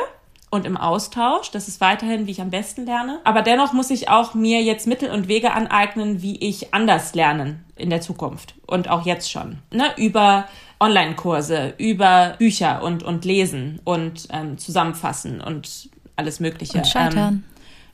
[0.49, 1.51] und im Austausch.
[1.51, 3.19] Das ist weiterhin, wie ich am besten lerne.
[3.23, 7.65] Aber dennoch muss ich auch mir jetzt Mittel und Wege aneignen, wie ich anders lernen
[7.75, 9.59] in der Zukunft und auch jetzt schon.
[9.71, 9.85] Ne?
[9.97, 10.47] Über
[10.79, 16.77] Online-Kurse, über Bücher und, und Lesen und ähm, Zusammenfassen und alles Mögliche.
[16.77, 17.43] Und scheitern.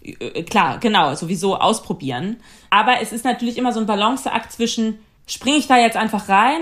[0.03, 2.38] Ähm, klar, genau, sowieso ausprobieren.
[2.69, 6.59] Aber es ist natürlich immer so ein Balanceakt zwischen, springe ich da jetzt einfach rein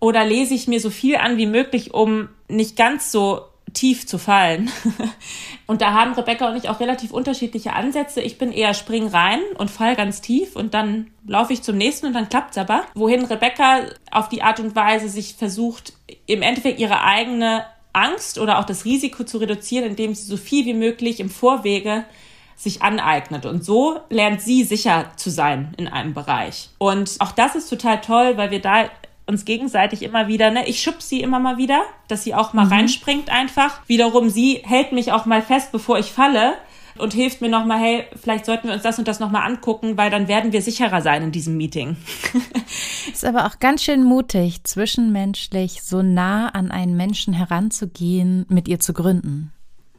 [0.00, 3.42] oder lese ich mir so viel an wie möglich, um nicht ganz so
[3.74, 4.70] tief zu fallen.
[5.66, 8.20] und da haben Rebecca und ich auch relativ unterschiedliche Ansätze.
[8.20, 12.06] Ich bin eher spring rein und fall ganz tief und dann laufe ich zum nächsten
[12.06, 12.84] und dann klappt's aber.
[12.94, 15.92] Wohin Rebecca auf die Art und Weise sich versucht,
[16.26, 17.64] im Endeffekt ihre eigene
[17.98, 22.04] Angst oder auch das Risiko zu reduzieren, indem sie so viel wie möglich im Vorwege
[22.56, 23.46] sich aneignet.
[23.46, 26.70] Und so lernt sie sicher zu sein in einem Bereich.
[26.78, 28.88] Und auch das ist total toll, weil wir da
[29.26, 32.64] uns gegenseitig immer wieder, ne, ich schub sie immer mal wieder, dass sie auch mal
[32.64, 32.72] mhm.
[32.72, 33.80] reinspringt einfach.
[33.86, 36.54] Wiederum, sie hält mich auch mal fest, bevor ich falle
[37.00, 40.10] und hilft mir nochmal, hey, vielleicht sollten wir uns das und das nochmal angucken, weil
[40.10, 41.96] dann werden wir sicherer sein in diesem Meeting.
[43.12, 48.80] Ist aber auch ganz schön mutig, zwischenmenschlich so nah an einen Menschen heranzugehen, mit ihr
[48.80, 49.52] zu gründen.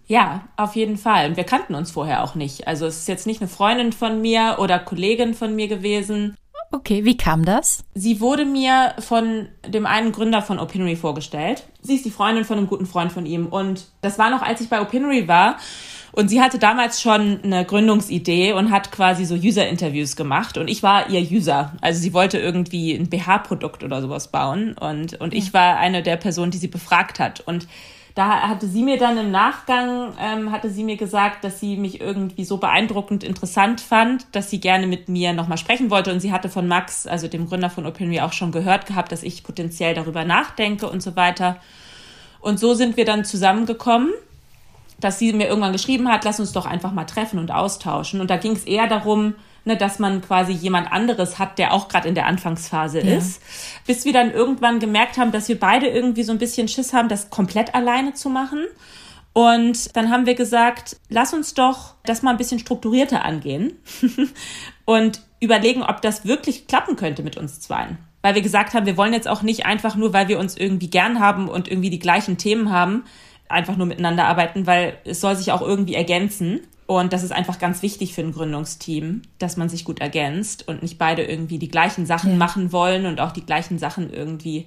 [0.07, 1.29] Ja, auf jeden Fall.
[1.29, 2.67] Und wir kannten uns vorher auch nicht.
[2.67, 6.35] Also es ist jetzt nicht eine Freundin von mir oder Kollegin von mir gewesen.
[6.71, 7.83] Okay, wie kam das?
[7.95, 11.63] Sie wurde mir von dem einen Gründer von Opinory vorgestellt.
[11.81, 13.47] Sie ist die Freundin von einem guten Freund von ihm.
[13.47, 15.57] Und das war noch, als ich bei Opinory war.
[16.19, 20.57] Und sie hatte damals schon eine Gründungsidee und hat quasi so User-Interviews gemacht.
[20.57, 21.71] Und ich war ihr User.
[21.79, 24.73] Also sie wollte irgendwie ein BH-Produkt oder sowas bauen.
[24.77, 25.39] Und, und ja.
[25.39, 27.39] ich war eine der Personen, die sie befragt hat.
[27.39, 27.69] Und
[28.15, 32.01] da hatte sie mir dann im Nachgang, ähm, hatte sie mir gesagt, dass sie mich
[32.01, 36.11] irgendwie so beeindruckend interessant fand, dass sie gerne mit mir nochmal sprechen wollte.
[36.11, 39.23] Und sie hatte von Max, also dem Gründer von OpenRe, auch schon gehört gehabt, dass
[39.23, 41.61] ich potenziell darüber nachdenke und so weiter.
[42.41, 44.11] Und so sind wir dann zusammengekommen,
[44.99, 48.21] dass sie mir irgendwann geschrieben hat, lass uns doch einfach mal treffen und austauschen.
[48.21, 49.35] Und da ging es eher darum,
[49.65, 53.17] ne, dass man quasi jemand anderes hat, der auch gerade in der Anfangsphase ja.
[53.17, 53.41] ist.
[53.85, 57.09] Bis wir dann irgendwann gemerkt haben, dass wir beide irgendwie so ein bisschen Schiss haben,
[57.09, 58.65] das komplett alleine zu machen.
[59.33, 63.73] Und dann haben wir gesagt, lass uns doch das mal ein bisschen strukturierter angehen
[64.85, 67.99] und überlegen, ob das wirklich klappen könnte mit uns zweien.
[68.21, 70.89] Weil wir gesagt haben, wir wollen jetzt auch nicht einfach nur, weil wir uns irgendwie
[70.89, 73.05] gern haben und irgendwie die gleichen Themen haben,
[73.49, 76.61] einfach nur miteinander arbeiten, weil es soll sich auch irgendwie ergänzen.
[76.85, 80.81] Und das ist einfach ganz wichtig für ein Gründungsteam, dass man sich gut ergänzt und
[80.81, 82.37] nicht beide irgendwie die gleichen Sachen ja.
[82.37, 84.65] machen wollen und auch die gleichen Sachen irgendwie,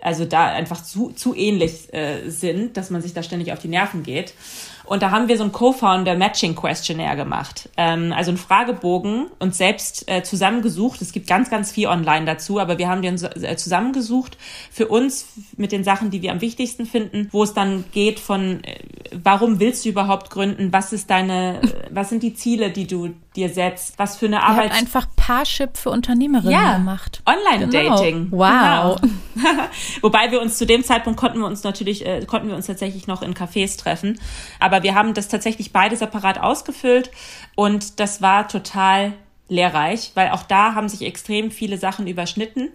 [0.00, 3.68] also da einfach zu, zu ähnlich äh, sind, dass man sich da ständig auf die
[3.68, 4.34] Nerven geht.
[4.84, 7.68] Und da haben wir so ein Co-Founder Matching Questionnaire gemacht.
[7.76, 11.00] Ähm, also ein Fragebogen und selbst äh, zusammengesucht.
[11.00, 14.36] Es gibt ganz, ganz viel online dazu, aber wir haben den äh, zusammengesucht
[14.70, 18.64] für uns mit den Sachen, die wir am wichtigsten finden, wo es dann geht von,
[18.64, 18.80] äh,
[19.12, 20.72] warum willst du überhaupt gründen?
[20.72, 23.98] Was ist deine, was sind die Ziele, die du dir setzt?
[23.98, 24.72] Was für eine Arbeit?
[24.72, 27.22] einfach Parship für Unternehmerinnen ja, gemacht.
[27.26, 28.30] Online-Dating.
[28.30, 28.38] Genau.
[28.38, 29.00] Wow.
[29.00, 29.62] Genau.
[30.02, 33.06] Wobei wir uns zu dem Zeitpunkt konnten wir uns natürlich, äh, konnten wir uns tatsächlich
[33.06, 34.18] noch in Cafés treffen.
[34.58, 37.10] Aber wir haben das tatsächlich beide separat ausgefüllt
[37.54, 39.12] und das war total
[39.48, 42.70] lehrreich, weil auch da haben sich extrem viele Sachen überschnitten.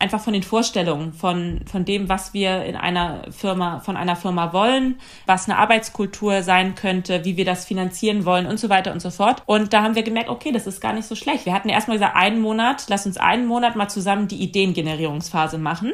[0.00, 4.52] Einfach von den Vorstellungen, von, von dem, was wir in einer Firma, von einer Firma
[4.52, 9.00] wollen, was eine Arbeitskultur sein könnte, wie wir das finanzieren wollen und so weiter und
[9.00, 9.42] so fort.
[9.46, 11.46] Und da haben wir gemerkt, okay, das ist gar nicht so schlecht.
[11.46, 15.92] Wir hatten erstmal gesagt, einen Monat, lass uns einen Monat mal zusammen die Ideengenerierungsphase machen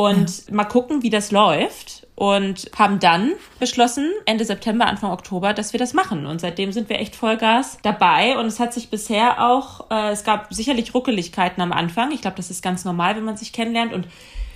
[0.00, 0.54] und ja.
[0.54, 5.80] mal gucken, wie das läuft und haben dann beschlossen, Ende September, Anfang Oktober, dass wir
[5.80, 6.24] das machen.
[6.24, 8.38] Und seitdem sind wir echt Vollgas dabei.
[8.38, 12.12] Und es hat sich bisher auch, äh, es gab sicherlich Ruckeligkeiten am Anfang.
[12.12, 13.92] Ich glaube, das ist ganz normal, wenn man sich kennenlernt.
[13.92, 14.06] Und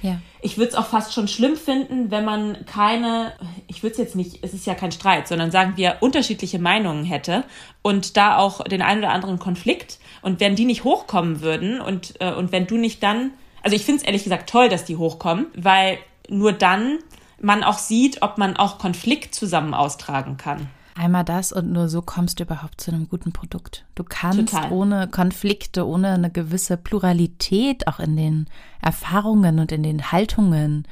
[0.00, 0.18] ja.
[0.40, 3.34] ich würde es auch fast schon schlimm finden, wenn man keine,
[3.66, 7.04] ich würde es jetzt nicht, es ist ja kein Streit, sondern sagen wir, unterschiedliche Meinungen
[7.04, 7.44] hätte
[7.82, 9.98] und da auch den einen oder anderen Konflikt.
[10.22, 13.32] Und wenn die nicht hochkommen würden und, äh, und wenn du nicht dann,
[13.64, 15.98] also ich finde es ehrlich gesagt toll, dass die hochkommen, weil
[16.28, 16.98] nur dann
[17.40, 20.68] man auch sieht, ob man auch Konflikt zusammen austragen kann.
[20.96, 23.84] Einmal das und nur so kommst du überhaupt zu einem guten Produkt.
[23.96, 24.70] Du kannst Total.
[24.70, 28.46] ohne Konflikte, ohne eine gewisse Pluralität auch in den
[28.80, 30.86] Erfahrungen und in den Haltungen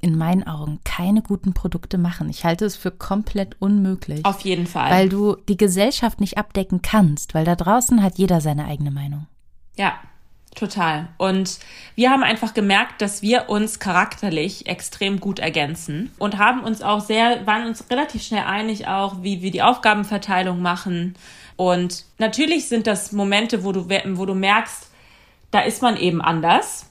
[0.00, 2.28] in meinen Augen keine guten Produkte machen.
[2.28, 4.24] Ich halte es für komplett unmöglich.
[4.24, 4.90] Auf jeden Fall.
[4.90, 9.26] Weil du die Gesellschaft nicht abdecken kannst, weil da draußen hat jeder seine eigene Meinung.
[9.76, 9.94] Ja,
[10.54, 11.08] Total.
[11.18, 11.58] Und
[11.96, 17.00] wir haben einfach gemerkt, dass wir uns charakterlich extrem gut ergänzen und haben uns auch
[17.00, 21.16] sehr, waren uns relativ schnell einig auch, wie wir die Aufgabenverteilung machen.
[21.56, 24.90] Und natürlich sind das Momente, wo du, wo du merkst,
[25.50, 26.86] da ist man eben anders.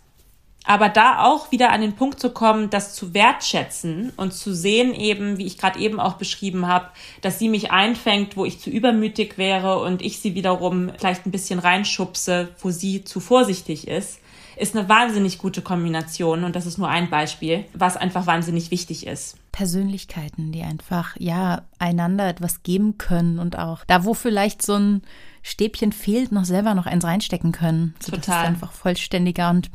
[0.65, 4.93] Aber da auch wieder an den Punkt zu kommen, das zu wertschätzen und zu sehen
[4.93, 6.87] eben, wie ich gerade eben auch beschrieben habe,
[7.21, 11.31] dass sie mich einfängt, wo ich zu übermütig wäre und ich sie wiederum vielleicht ein
[11.31, 14.19] bisschen reinschubse, wo sie zu vorsichtig ist,
[14.55, 19.07] ist eine wahnsinnig gute Kombination und das ist nur ein Beispiel, was einfach wahnsinnig wichtig
[19.07, 19.35] ist.
[19.51, 25.01] Persönlichkeiten, die einfach, ja, einander etwas geben können und auch da, wo vielleicht so ein
[25.41, 27.95] Stäbchen fehlt, noch selber noch eins reinstecken können.
[27.99, 28.19] Total.
[28.19, 29.69] Das ist einfach vollständiger und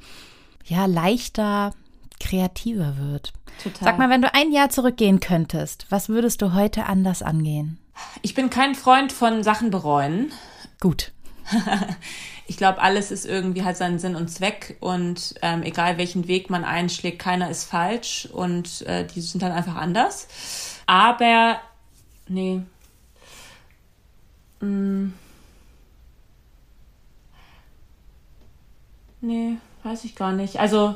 [0.69, 1.73] ja, leichter,
[2.21, 3.33] kreativer wird.
[3.63, 3.85] Total.
[3.85, 7.79] Sag mal, wenn du ein Jahr zurückgehen könntest, was würdest du heute anders angehen?
[8.23, 10.31] Ich bin kein Freund von Sachen bereuen.
[10.81, 11.13] Gut.
[12.47, 16.51] ich glaube, alles ist irgendwie halt seinen Sinn und Zweck und ähm, egal welchen Weg
[16.51, 20.29] man einschlägt, keiner ist falsch und äh, die sind dann einfach anders.
[20.87, 21.61] Aber,
[22.29, 22.61] nee.
[24.61, 25.13] Mm.
[29.21, 29.57] Nee,
[29.89, 30.61] weiß ich gar nicht.
[30.61, 30.95] Also,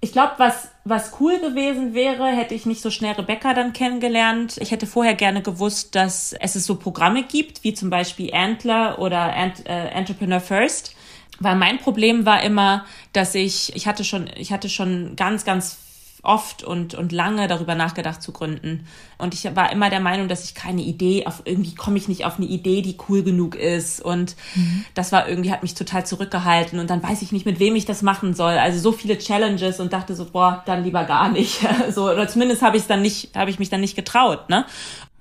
[0.00, 4.56] ich glaube, was, was cool gewesen wäre, hätte ich nicht so schnell Rebecca dann kennengelernt.
[4.58, 9.34] Ich hätte vorher gerne gewusst, dass es so Programme gibt, wie zum Beispiel Antler oder
[9.36, 10.94] Ant, äh, Entrepreneur First.
[11.38, 15.78] Weil mein Problem war immer, dass ich, ich hatte schon, ich hatte schon ganz, ganz
[16.22, 18.86] oft und, und lange darüber nachgedacht zu gründen.
[19.18, 22.24] Und ich war immer der Meinung, dass ich keine Idee, auf irgendwie komme ich nicht
[22.24, 24.00] auf eine Idee, die cool genug ist.
[24.00, 24.84] Und mhm.
[24.94, 26.78] das war irgendwie, hat mich total zurückgehalten.
[26.78, 28.52] Und dann weiß ich nicht, mit wem ich das machen soll.
[28.52, 31.60] Also so viele Challenges und dachte so, boah, dann lieber gar nicht.
[31.90, 34.66] so, oder zumindest habe ich es dann nicht, habe ich mich dann nicht getraut, ne?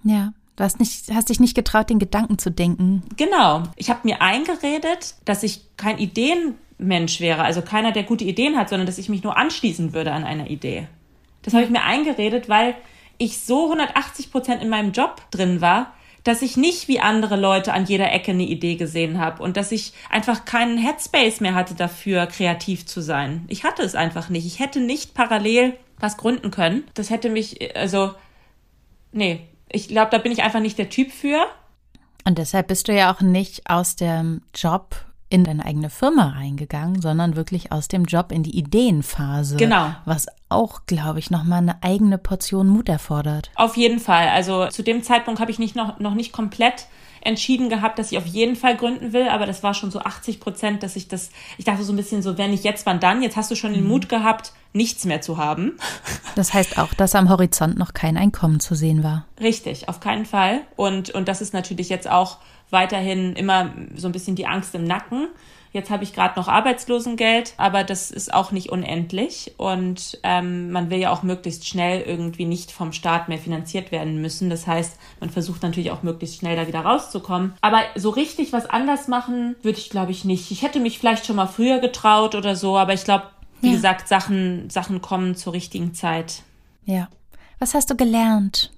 [0.03, 0.33] Ja.
[0.55, 3.03] Du hast, nicht, hast dich nicht getraut, den Gedanken zu denken.
[3.15, 3.63] Genau.
[3.77, 8.57] Ich habe mir eingeredet, dass ich kein Ideen Mensch wäre, also keiner, der gute Ideen
[8.57, 10.87] hat, sondern dass ich mich nur anschließen würde an einer Idee.
[11.43, 12.75] Das habe ich mir eingeredet, weil
[13.17, 17.73] ich so 180 Prozent in meinem Job drin war, dass ich nicht wie andere Leute
[17.73, 21.75] an jeder Ecke eine Idee gesehen habe und dass ich einfach keinen Headspace mehr hatte
[21.75, 23.45] dafür, kreativ zu sein.
[23.47, 24.45] Ich hatte es einfach nicht.
[24.45, 26.83] Ich hätte nicht parallel was gründen können.
[26.93, 28.13] Das hätte mich, also,
[29.11, 31.45] nee, ich glaube, da bin ich einfach nicht der Typ für.
[32.25, 34.95] Und deshalb bist du ja auch nicht aus dem Job
[35.29, 39.57] in deine eigene Firma reingegangen, sondern wirklich aus dem Job in die Ideenphase.
[39.57, 39.93] Genau.
[40.05, 43.51] Was auch, glaube ich, nochmal eine eigene Portion Mut erfordert.
[43.55, 44.29] Auf jeden Fall.
[44.29, 46.87] Also zu dem Zeitpunkt habe ich nicht noch, noch nicht komplett
[47.21, 50.39] entschieden gehabt, dass ich auf jeden Fall gründen will, aber das war schon so 80
[50.39, 53.21] Prozent, dass ich das, ich dachte so ein bisschen so, wenn nicht jetzt, wann dann?
[53.21, 53.89] Jetzt hast du schon den mhm.
[53.89, 55.77] Mut gehabt, nichts mehr zu haben.
[56.35, 59.25] Das heißt auch, dass am Horizont noch kein Einkommen zu sehen war.
[59.41, 60.61] Richtig, auf keinen Fall.
[60.77, 62.37] Und, und das ist natürlich jetzt auch
[62.71, 65.27] weiterhin immer so ein bisschen die Angst im Nacken.
[65.71, 69.53] Jetzt habe ich gerade noch Arbeitslosengeld, aber das ist auch nicht unendlich.
[69.57, 74.19] Und ähm, man will ja auch möglichst schnell irgendwie nicht vom Staat mehr finanziert werden
[74.19, 74.49] müssen.
[74.49, 77.53] Das heißt, man versucht natürlich auch möglichst schnell da wieder rauszukommen.
[77.61, 80.49] Aber so richtig was anders machen würde ich, glaube ich, nicht.
[80.49, 83.25] Ich hätte mich vielleicht schon mal früher getraut oder so, aber ich glaube,
[83.61, 83.73] wie ja.
[83.73, 86.41] gesagt, Sachen, Sachen kommen zur richtigen Zeit.
[86.85, 87.09] Ja.
[87.59, 88.71] Was hast du gelernt?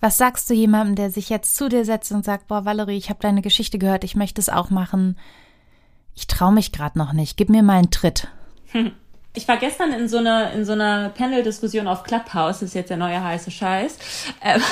[0.00, 3.08] Was sagst du jemandem, der sich jetzt zu dir setzt und sagt, boah, Valerie, ich
[3.08, 5.16] habe deine Geschichte gehört, ich möchte es auch machen
[6.14, 8.28] ich traue mich gerade noch nicht, gib mir mal einen Tritt.
[9.34, 12.90] Ich war gestern in so einer, in so einer Panel-Diskussion auf Clubhouse, das ist jetzt
[12.90, 13.98] der neue heiße Scheiß.
[14.42, 14.62] Ähm,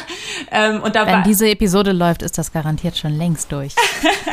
[0.50, 3.74] ähm, und da Wenn war, diese Episode läuft, ist das garantiert schon längst durch.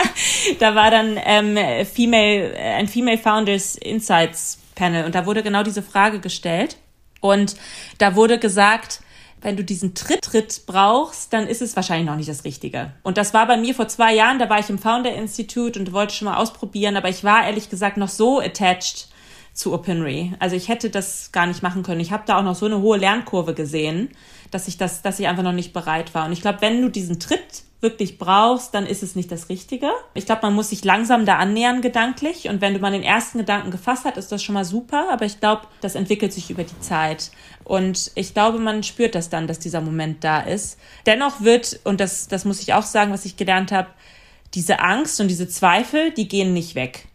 [0.59, 5.81] da war dann ähm, Female, ein Female Founders Insights Panel und da wurde genau diese
[5.81, 6.77] Frage gestellt.
[7.21, 7.55] Und
[7.97, 9.01] da wurde gesagt,
[9.41, 12.91] wenn du diesen Tritt-Tritt brauchst, dann ist es wahrscheinlich noch nicht das Richtige.
[13.04, 15.93] Und das war bei mir vor zwei Jahren, da war ich im Founder Institute und
[15.93, 19.08] wollte schon mal ausprobieren, aber ich war ehrlich gesagt noch so attached
[19.54, 20.36] zu OpenRe.
[20.39, 21.99] Also ich hätte das gar nicht machen können.
[21.99, 24.10] Ich habe da auch noch so eine hohe Lernkurve gesehen,
[24.52, 26.25] dass ich das, dass ich einfach noch nicht bereit war.
[26.25, 29.89] Und ich glaube, wenn du diesen Tritt wirklich brauchst, dann ist es nicht das Richtige.
[30.13, 33.37] Ich glaube, man muss sich langsam da annähern gedanklich und wenn du mal den ersten
[33.37, 36.63] Gedanken gefasst hast, ist das schon mal super, aber ich glaube, das entwickelt sich über
[36.63, 37.31] die Zeit
[37.63, 40.77] und ich glaube, man spürt das dann, dass dieser Moment da ist.
[41.05, 43.89] Dennoch wird, und das, das muss ich auch sagen, was ich gelernt habe,
[44.53, 47.07] diese Angst und diese Zweifel, die gehen nicht weg.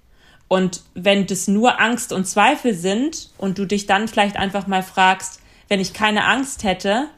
[0.49, 4.83] Und wenn das nur Angst und Zweifel sind und du dich dann vielleicht einfach mal
[4.83, 7.09] fragst, wenn ich keine Angst hätte,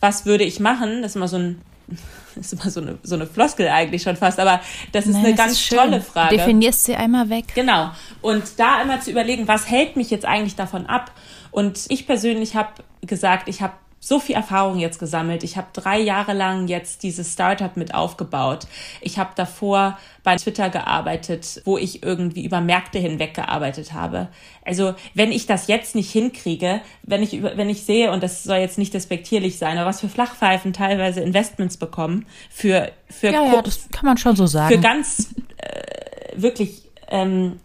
[0.00, 1.00] was würde ich machen?
[1.00, 1.62] Das ist immer so ein
[2.36, 4.60] ist immer so eine, so eine Floskel eigentlich schon fast, aber
[4.92, 6.36] das ist Nein, eine das ganz ist tolle Frage.
[6.36, 7.46] Definierst sie einmal weg.
[7.54, 7.90] Genau.
[8.20, 11.12] Und da immer zu überlegen, was hält mich jetzt eigentlich davon ab?
[11.50, 12.70] Und ich persönlich habe
[13.02, 13.74] gesagt, ich habe
[14.06, 15.42] so viel Erfahrung jetzt gesammelt.
[15.42, 18.68] Ich habe drei Jahre lang jetzt dieses Startup mit aufgebaut.
[19.00, 24.28] Ich habe davor bei Twitter gearbeitet, wo ich irgendwie über Märkte hinweg gearbeitet habe.
[24.64, 28.58] Also wenn ich das jetzt nicht hinkriege, wenn ich wenn ich sehe und das soll
[28.58, 33.62] jetzt nicht despektierlich sein, aber was für Flachpfeifen teilweise Investments bekommen für für ja, ja
[33.62, 37.58] das kann man schon so sagen für ganz äh, wirklich ähm,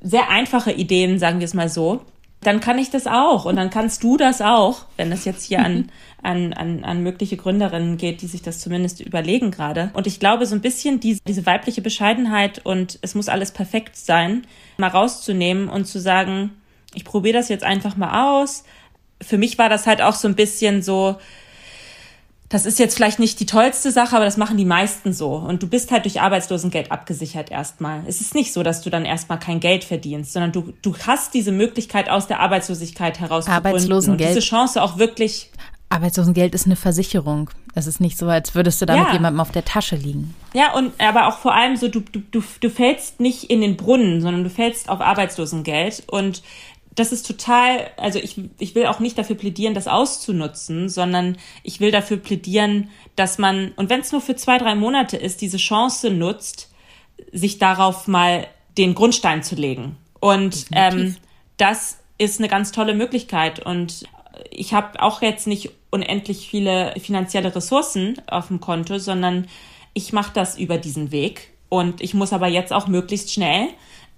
[0.00, 2.00] sehr einfache Ideen, sagen wir es mal so
[2.46, 5.64] dann kann ich das auch und dann kannst du das auch, wenn das jetzt hier
[5.64, 5.90] an,
[6.22, 9.90] an, an, an mögliche Gründerinnen geht, die sich das zumindest überlegen gerade.
[9.94, 13.96] Und ich glaube, so ein bisschen diese, diese weibliche Bescheidenheit und es muss alles perfekt
[13.96, 16.52] sein, mal rauszunehmen und zu sagen,
[16.94, 18.64] ich probiere das jetzt einfach mal aus.
[19.20, 21.16] Für mich war das halt auch so ein bisschen so,
[22.48, 25.34] das ist jetzt vielleicht nicht die tollste Sache, aber das machen die meisten so.
[25.34, 28.04] Und du bist halt durch Arbeitslosengeld abgesichert erstmal.
[28.06, 31.34] Es ist nicht so, dass du dann erstmal kein Geld verdienst, sondern du, du hast
[31.34, 34.30] diese Möglichkeit aus der Arbeitslosigkeit heraus Arbeitslosengeld.
[34.30, 35.50] Und diese Chance auch wirklich.
[35.88, 37.50] Arbeitslosengeld ist eine Versicherung.
[37.74, 39.04] Es ist nicht so, als würdest du da ja.
[39.04, 40.34] mit jemandem auf der Tasche liegen.
[40.54, 43.76] Ja, und aber auch vor allem so, du, du, du, du fällst nicht in den
[43.76, 46.04] Brunnen, sondern du fällst auf Arbeitslosengeld.
[46.06, 46.42] Und
[46.96, 51.78] das ist total, also ich, ich will auch nicht dafür plädieren, das auszunutzen, sondern ich
[51.78, 55.58] will dafür plädieren, dass man, und wenn es nur für zwei, drei Monate ist, diese
[55.58, 56.70] Chance nutzt,
[57.32, 58.46] sich darauf mal
[58.78, 59.96] den Grundstein zu legen.
[60.20, 61.16] Und ähm,
[61.58, 63.64] das ist eine ganz tolle Möglichkeit.
[63.64, 64.04] Und
[64.50, 69.48] ich habe auch jetzt nicht unendlich viele finanzielle Ressourcen auf dem Konto, sondern
[69.92, 71.52] ich mache das über diesen Weg.
[71.68, 73.68] Und ich muss aber jetzt auch möglichst schnell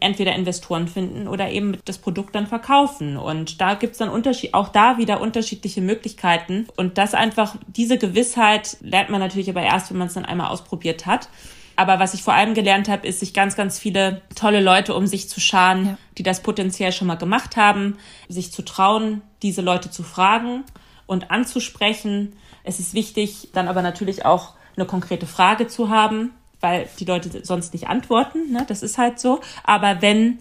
[0.01, 3.17] entweder Investoren finden oder eben das Produkt dann verkaufen.
[3.17, 6.69] Und da gibt's dann Unterschied, auch da wieder unterschiedliche Möglichkeiten.
[6.77, 10.49] Und das einfach, diese Gewissheit lernt man natürlich aber erst, wenn man es dann einmal
[10.49, 11.29] ausprobiert hat.
[11.75, 15.07] Aber was ich vor allem gelernt habe, ist, sich ganz, ganz viele tolle Leute um
[15.07, 15.99] sich zu scharen, ja.
[16.17, 17.97] die das potenziell schon mal gemacht haben,
[18.29, 20.65] sich zu trauen, diese Leute zu fragen
[21.07, 22.35] und anzusprechen.
[22.65, 27.45] Es ist wichtig, dann aber natürlich auch eine konkrete Frage zu haben, weil die Leute
[27.45, 28.53] sonst nicht antworten.
[28.53, 28.65] Ne?
[28.69, 29.41] Das ist halt so.
[29.65, 30.39] Aber wenn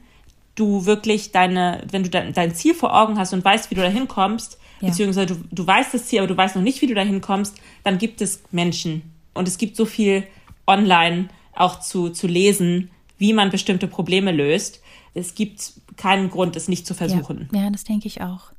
[0.56, 3.82] du wirklich deine, wenn du dein, dein Ziel vor Augen hast und weißt, wie du
[3.82, 4.89] da hinkommst, ja.
[4.89, 7.56] beziehungsweise du, du weißt das Ziel, aber du weißt noch nicht, wie du da hinkommst,
[7.84, 9.13] dann gibt es Menschen.
[9.34, 10.23] Und es gibt so viel
[10.65, 14.82] online auch zu, zu lesen, wie man bestimmte Probleme löst.
[15.13, 17.49] Es gibt keinen Grund, es nicht zu versuchen.
[17.51, 18.51] Ja, ja das denke ich auch.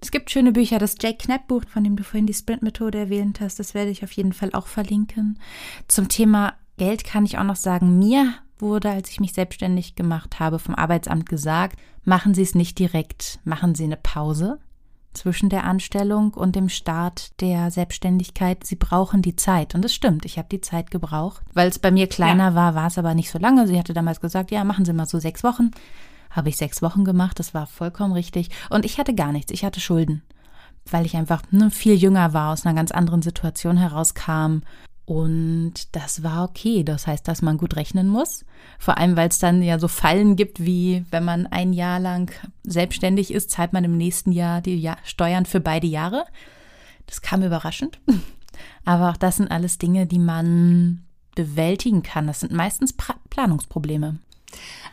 [0.00, 0.78] Es gibt schöne Bücher.
[0.78, 4.04] Das Jake Knapp Buch, von dem du vorhin die Sprint-Methode erwähnt hast, das werde ich
[4.04, 5.40] auf jeden Fall auch verlinken.
[5.88, 10.40] Zum Thema Geld kann ich auch noch sagen, mir wurde, als ich mich selbstständig gemacht
[10.40, 14.58] habe, vom Arbeitsamt gesagt, machen Sie es nicht direkt, machen Sie eine Pause,
[15.12, 18.64] zwischen der Anstellung und dem Start der Selbstständigkeit.
[18.64, 19.74] Sie brauchen die Zeit.
[19.74, 21.42] Und das stimmt, ich habe die Zeit gebraucht.
[21.54, 22.54] Weil es bei mir kleiner ja.
[22.54, 23.66] war, war es aber nicht so lange.
[23.66, 25.70] Sie hatte damals gesagt, ja, machen Sie mal so sechs Wochen.
[26.30, 28.50] Habe ich sechs Wochen gemacht, das war vollkommen richtig.
[28.70, 30.22] Und ich hatte gar nichts, ich hatte Schulden.
[30.90, 34.60] Weil ich einfach ne, viel jünger war, aus einer ganz anderen Situation herauskam
[35.08, 36.84] und das war okay.
[36.84, 38.44] Das heißt, dass man gut rechnen muss.
[38.78, 42.30] Vor allem, weil es dann ja so Fallen gibt, wie wenn man ein Jahr lang
[42.62, 46.26] selbstständig ist, zahlt man im nächsten Jahr die Steuern für beide Jahre.
[47.06, 47.98] Das kam überraschend.
[48.84, 52.26] Aber auch das sind alles Dinge, die man bewältigen kann.
[52.26, 54.18] Das sind meistens pra Planungsprobleme.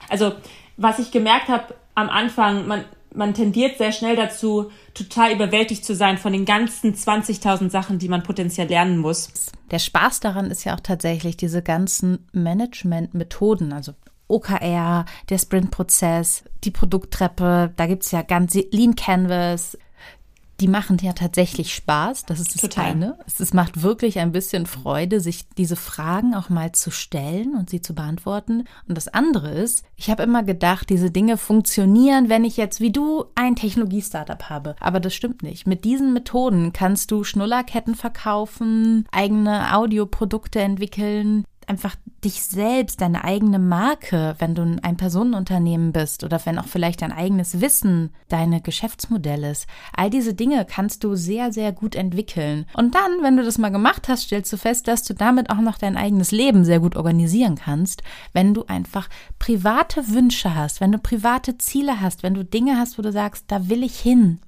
[0.08, 0.32] Also,
[0.78, 2.86] was ich gemerkt habe am Anfang, man,
[3.16, 8.10] man tendiert sehr schnell dazu, total überwältigt zu sein von den ganzen 20.000 Sachen, die
[8.10, 9.52] man potenziell lernen muss.
[9.72, 13.94] Der Spaß daran ist ja auch tatsächlich diese ganzen Management-Methoden, also
[14.28, 19.78] OKR, der Sprint-Prozess, die Produkttreppe, da gibt es ja ganz Lean Canvas,
[20.60, 22.26] die machen ja tatsächlich Spaß.
[22.26, 22.86] Das ist das Total.
[22.86, 23.18] eine.
[23.26, 27.70] Es, es macht wirklich ein bisschen Freude, sich diese Fragen auch mal zu stellen und
[27.70, 28.64] sie zu beantworten.
[28.88, 32.92] Und das andere ist, ich habe immer gedacht, diese Dinge funktionieren, wenn ich jetzt wie
[32.92, 34.76] du ein Technologie-Startup habe.
[34.80, 35.68] Aber das stimmt nicht.
[35.68, 43.60] Mit diesen Methoden kannst du Schnullerketten verkaufen, eigene Audioprodukte entwickeln, einfach dich selbst, deine eigene
[43.60, 49.44] Marke, wenn du ein Personenunternehmen bist oder wenn auch vielleicht dein eigenes Wissen deine Geschäftsmodell
[49.44, 49.68] ist.
[49.96, 52.66] All diese Dinge kannst du sehr, sehr gut entwickeln.
[52.74, 55.62] Und dann, wenn du das mal gemacht hast, stellst du fest, dass du damit auch
[55.62, 58.04] noch dein eigenes Leben sehr gut organisieren kannst,
[58.34, 59.10] wenn du einfach
[59.40, 63.46] private Wünsche hast, wenn du private Ziele hast, wenn du Dinge hast, wo du sagst,
[63.48, 64.40] da will ich hin.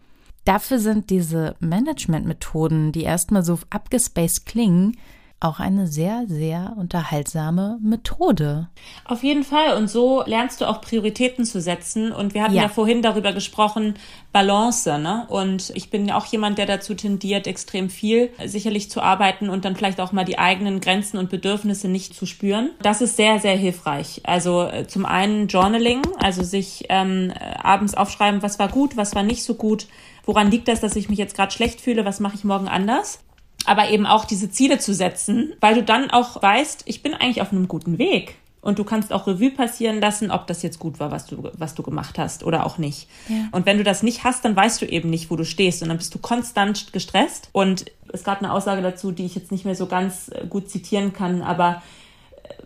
[0.45, 4.95] Dafür sind diese Managementmethoden, die erstmal so abgespaced klingen,
[5.39, 8.69] auch eine sehr, sehr unterhaltsame Methode.
[9.05, 9.77] Auf jeden Fall.
[9.77, 12.11] Und so lernst du auch Prioritäten zu setzen.
[12.11, 13.93] Und wir hatten ja, ja vorhin darüber gesprochen,
[14.33, 14.97] Balance.
[14.97, 15.27] Ne?
[15.29, 19.75] Und ich bin auch jemand, der dazu tendiert, extrem viel sicherlich zu arbeiten und dann
[19.75, 22.71] vielleicht auch mal die eigenen Grenzen und Bedürfnisse nicht zu spüren.
[22.81, 24.21] Das ist sehr, sehr hilfreich.
[24.23, 27.31] Also äh, zum einen Journaling, also sich ähm,
[27.61, 29.85] abends aufschreiben, was war gut, was war nicht so gut.
[30.25, 32.05] Woran liegt das, dass ich mich jetzt gerade schlecht fühle?
[32.05, 33.19] Was mache ich morgen anders?
[33.68, 37.41] Aber eben auch diese Ziele zu setzen, weil du dann auch weißt, ich bin eigentlich
[37.41, 38.36] auf einem guten Weg.
[38.61, 41.74] Und du kannst auch Revue passieren lassen, ob das jetzt gut war, was du, was
[41.74, 43.07] du gemacht hast oder auch nicht.
[43.30, 43.47] Ja.
[43.51, 45.82] Und wenn du das nicht hast, dann weißt du eben nicht, wo du stehst.
[45.84, 47.49] Und dann bist du konstant gestresst.
[47.53, 50.70] Und es gab eine Aussage dazu, die ich jetzt nicht mehr so ganz äh, gut
[50.70, 51.82] zitieren kann, aber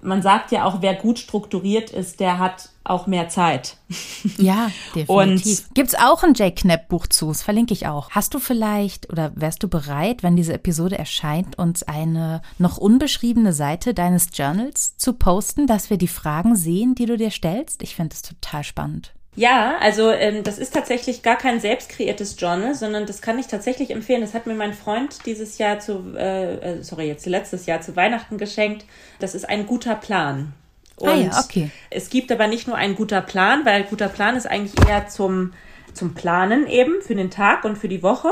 [0.02, 3.78] man sagt ja auch, wer gut strukturiert ist, der hat auch mehr Zeit.
[4.38, 5.66] Ja, definitiv.
[5.66, 8.10] Und gibt's auch ein Jake Knapp Buch zu, das verlinke ich auch.
[8.12, 13.54] Hast du vielleicht oder wärst du bereit, wenn diese Episode erscheint, uns eine noch unbeschriebene
[13.54, 17.84] Seite deines Journals zu posten, dass wir die Fragen sehen, die du dir stellst?
[17.84, 19.14] Ich finde es total spannend.
[19.36, 23.48] Ja, also ähm, das ist tatsächlich gar kein selbst kreiertes Journal, sondern das kann ich
[23.48, 24.22] tatsächlich empfehlen.
[24.22, 27.96] Das hat mir mein Freund dieses Jahr zu, äh, äh sorry, jetzt letztes Jahr zu
[27.96, 28.86] Weihnachten geschenkt.
[29.20, 30.54] Das ist ein guter Plan.
[30.98, 31.72] Und ah ja, okay.
[31.90, 35.54] es gibt aber nicht nur ein guter Plan, weil guter Plan ist eigentlich eher zum
[35.94, 38.30] zum Planen eben für den Tag und für die Woche.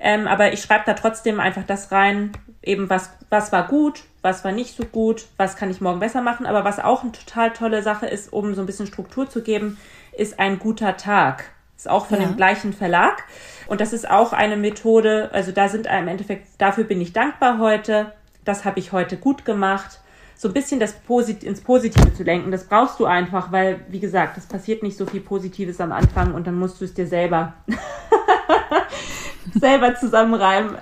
[0.00, 2.32] Ähm, aber ich schreibe da trotzdem einfach das rein,
[2.62, 6.22] eben was, was war gut, was war nicht so gut, was kann ich morgen besser
[6.22, 6.46] machen.
[6.46, 9.78] Aber was auch eine total tolle Sache ist, um so ein bisschen Struktur zu geben,
[10.20, 11.44] ist ein guter Tag.
[11.76, 12.26] Ist auch von ja.
[12.26, 13.24] dem gleichen Verlag.
[13.66, 17.58] Und das ist auch eine Methode, also da sind im Endeffekt, dafür bin ich dankbar
[17.58, 18.12] heute.
[18.44, 20.00] Das habe ich heute gut gemacht.
[20.36, 24.00] So ein bisschen das Posit ins Positive zu lenken, das brauchst du einfach, weil, wie
[24.00, 27.06] gesagt, es passiert nicht so viel Positives am Anfang und dann musst du es dir
[27.06, 27.54] selber,
[29.54, 30.76] selber zusammenreimen.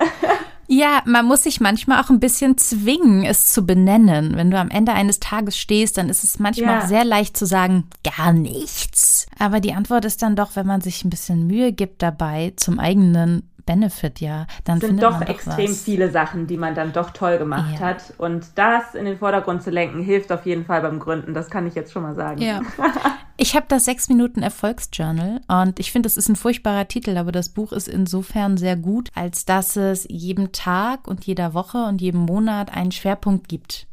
[0.70, 4.36] Ja, man muss sich manchmal auch ein bisschen zwingen, es zu benennen.
[4.36, 6.82] Wenn du am Ende eines Tages stehst, dann ist es manchmal ja.
[6.82, 9.26] auch sehr leicht zu sagen, gar nichts.
[9.38, 12.78] Aber die Antwort ist dann doch, wenn man sich ein bisschen Mühe gibt dabei, zum
[12.78, 15.82] eigenen Benefit, ja, dann sind doch doch extrem was.
[15.82, 17.80] viele Sachen, die man dann doch toll gemacht ja.
[17.80, 18.14] hat.
[18.16, 21.34] Und das in den Vordergrund zu lenken, hilft auf jeden Fall beim Gründen.
[21.34, 22.40] Das kann ich jetzt schon mal sagen.
[22.40, 22.62] Ja.
[23.40, 27.30] Ich habe das sechs Minuten Erfolgsjournal und ich finde, es ist ein furchtbarer Titel, aber
[27.30, 32.00] das Buch ist insofern sehr gut, als dass es jedem Tag und jeder Woche und
[32.00, 33.87] jedem Monat einen Schwerpunkt gibt.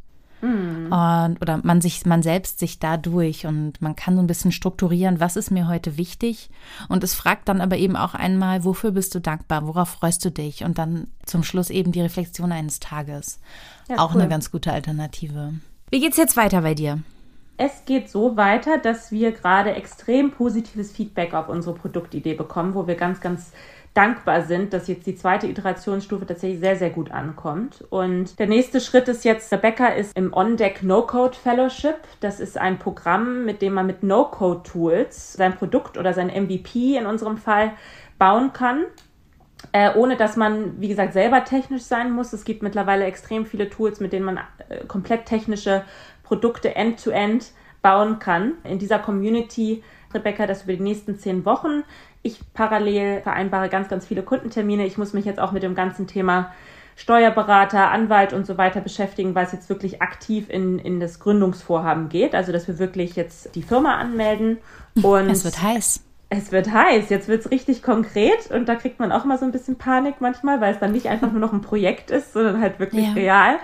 [0.45, 0.91] Mhm.
[0.91, 5.19] Und, oder man sich, man selbst sich dadurch und man kann so ein bisschen strukturieren,
[5.19, 6.49] was ist mir heute wichtig.
[6.87, 10.31] Und es fragt dann aber eben auch einmal, wofür bist du dankbar, worauf freust du
[10.31, 10.63] dich?
[10.63, 13.39] Und dann zum Schluss eben die Reflexion eines Tages.
[13.89, 14.21] Ja, auch cool.
[14.21, 15.53] eine ganz gute Alternative.
[15.89, 16.99] Wie geht's jetzt weiter bei dir?
[17.57, 22.85] Es geht so weiter, dass wir gerade extrem positives Feedback auf unsere Produktidee bekommen, wo
[22.85, 23.53] wir ganz, ganz
[23.95, 27.83] dankbar sind, dass jetzt die zweite Iterationsstufe tatsächlich sehr, sehr gut ankommt.
[27.89, 31.95] Und der nächste Schritt ist jetzt, Rebecca ist im On-Deck No-Code Fellowship.
[32.19, 37.05] Das ist ein Programm, mit dem man mit No-Code-Tools sein Produkt oder sein MVP in
[37.05, 37.71] unserem Fall
[38.19, 38.85] bauen kann.
[39.71, 42.33] äh, ohne dass man, wie gesagt, selber technisch sein muss.
[42.33, 44.39] Es gibt mittlerweile extrem viele Tools, mit denen man
[44.69, 45.83] äh, komplett technische
[46.21, 48.53] Produkte end-to-end -end bauen kann.
[48.63, 49.83] In dieser Community,
[50.13, 51.83] Rebecca, das über die nächsten zehn Wochen.
[52.25, 54.87] Ich parallel vereinbare ganz, ganz viele Kundentermine.
[54.87, 56.51] Ich muss mich jetzt auch mit dem ganzen Thema
[56.95, 62.09] Steuerberater, Anwalt und so weiter beschäftigen, weil es jetzt wirklich aktiv in, in das Gründungsvorhaben
[62.09, 62.33] geht.
[62.33, 64.57] Also, dass wir wirklich jetzt die Firma anmelden.
[65.03, 66.01] Und es wird heiß.
[66.29, 67.09] Es wird heiß.
[67.09, 70.15] Jetzt wird es richtig konkret und da kriegt man auch mal so ein bisschen Panik
[70.19, 73.13] manchmal, weil es dann nicht einfach nur noch ein Projekt ist, sondern halt wirklich ja.
[73.13, 73.55] real.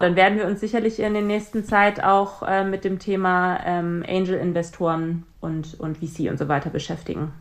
[0.00, 4.04] Dann werden wir uns sicherlich in der nächsten Zeit auch äh, mit dem Thema ähm,
[4.08, 7.32] Angel-Investoren und, und VC und so weiter beschäftigen.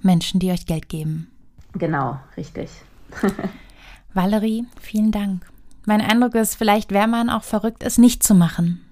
[0.00, 1.30] Menschen, die euch Geld geben.
[1.72, 2.70] Genau, richtig.
[4.14, 5.46] Valerie, vielen Dank.
[5.86, 8.84] Mein Eindruck ist, vielleicht wäre man auch verrückt, es nicht zu machen.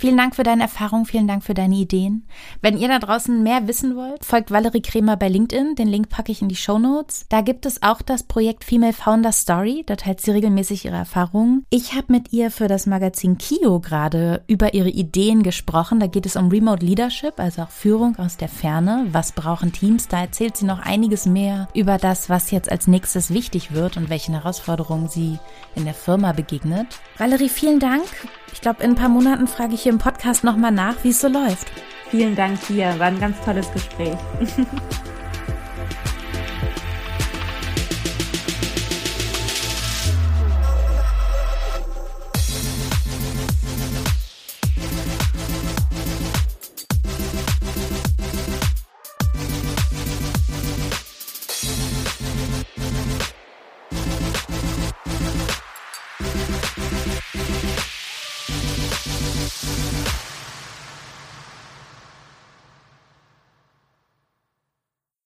[0.00, 2.26] Vielen Dank für deine Erfahrung, vielen Dank für deine Ideen.
[2.62, 5.74] Wenn ihr da draußen mehr wissen wollt, folgt Valerie Kremer bei LinkedIn.
[5.74, 7.26] Den Link packe ich in die Show Notes.
[7.28, 9.82] Da gibt es auch das Projekt Female Founder Story.
[9.84, 11.66] Da teilt sie regelmäßig ihre Erfahrungen.
[11.68, 16.00] Ich habe mit ihr für das Magazin Kio gerade über ihre Ideen gesprochen.
[16.00, 19.06] Da geht es um Remote Leadership, also auch Führung aus der Ferne.
[19.12, 20.08] Was brauchen Teams?
[20.08, 24.08] Da erzählt sie noch einiges mehr über das, was jetzt als nächstes wichtig wird und
[24.08, 25.38] welchen Herausforderungen sie
[25.74, 26.86] in der Firma begegnet.
[27.18, 28.04] Valerie, vielen Dank.
[28.52, 31.28] Ich glaube, in ein paar Monaten frage ich im Podcast nochmal nach, wie es so
[31.28, 31.70] läuft.
[32.10, 34.16] Vielen Dank dir, war ein ganz tolles Gespräch.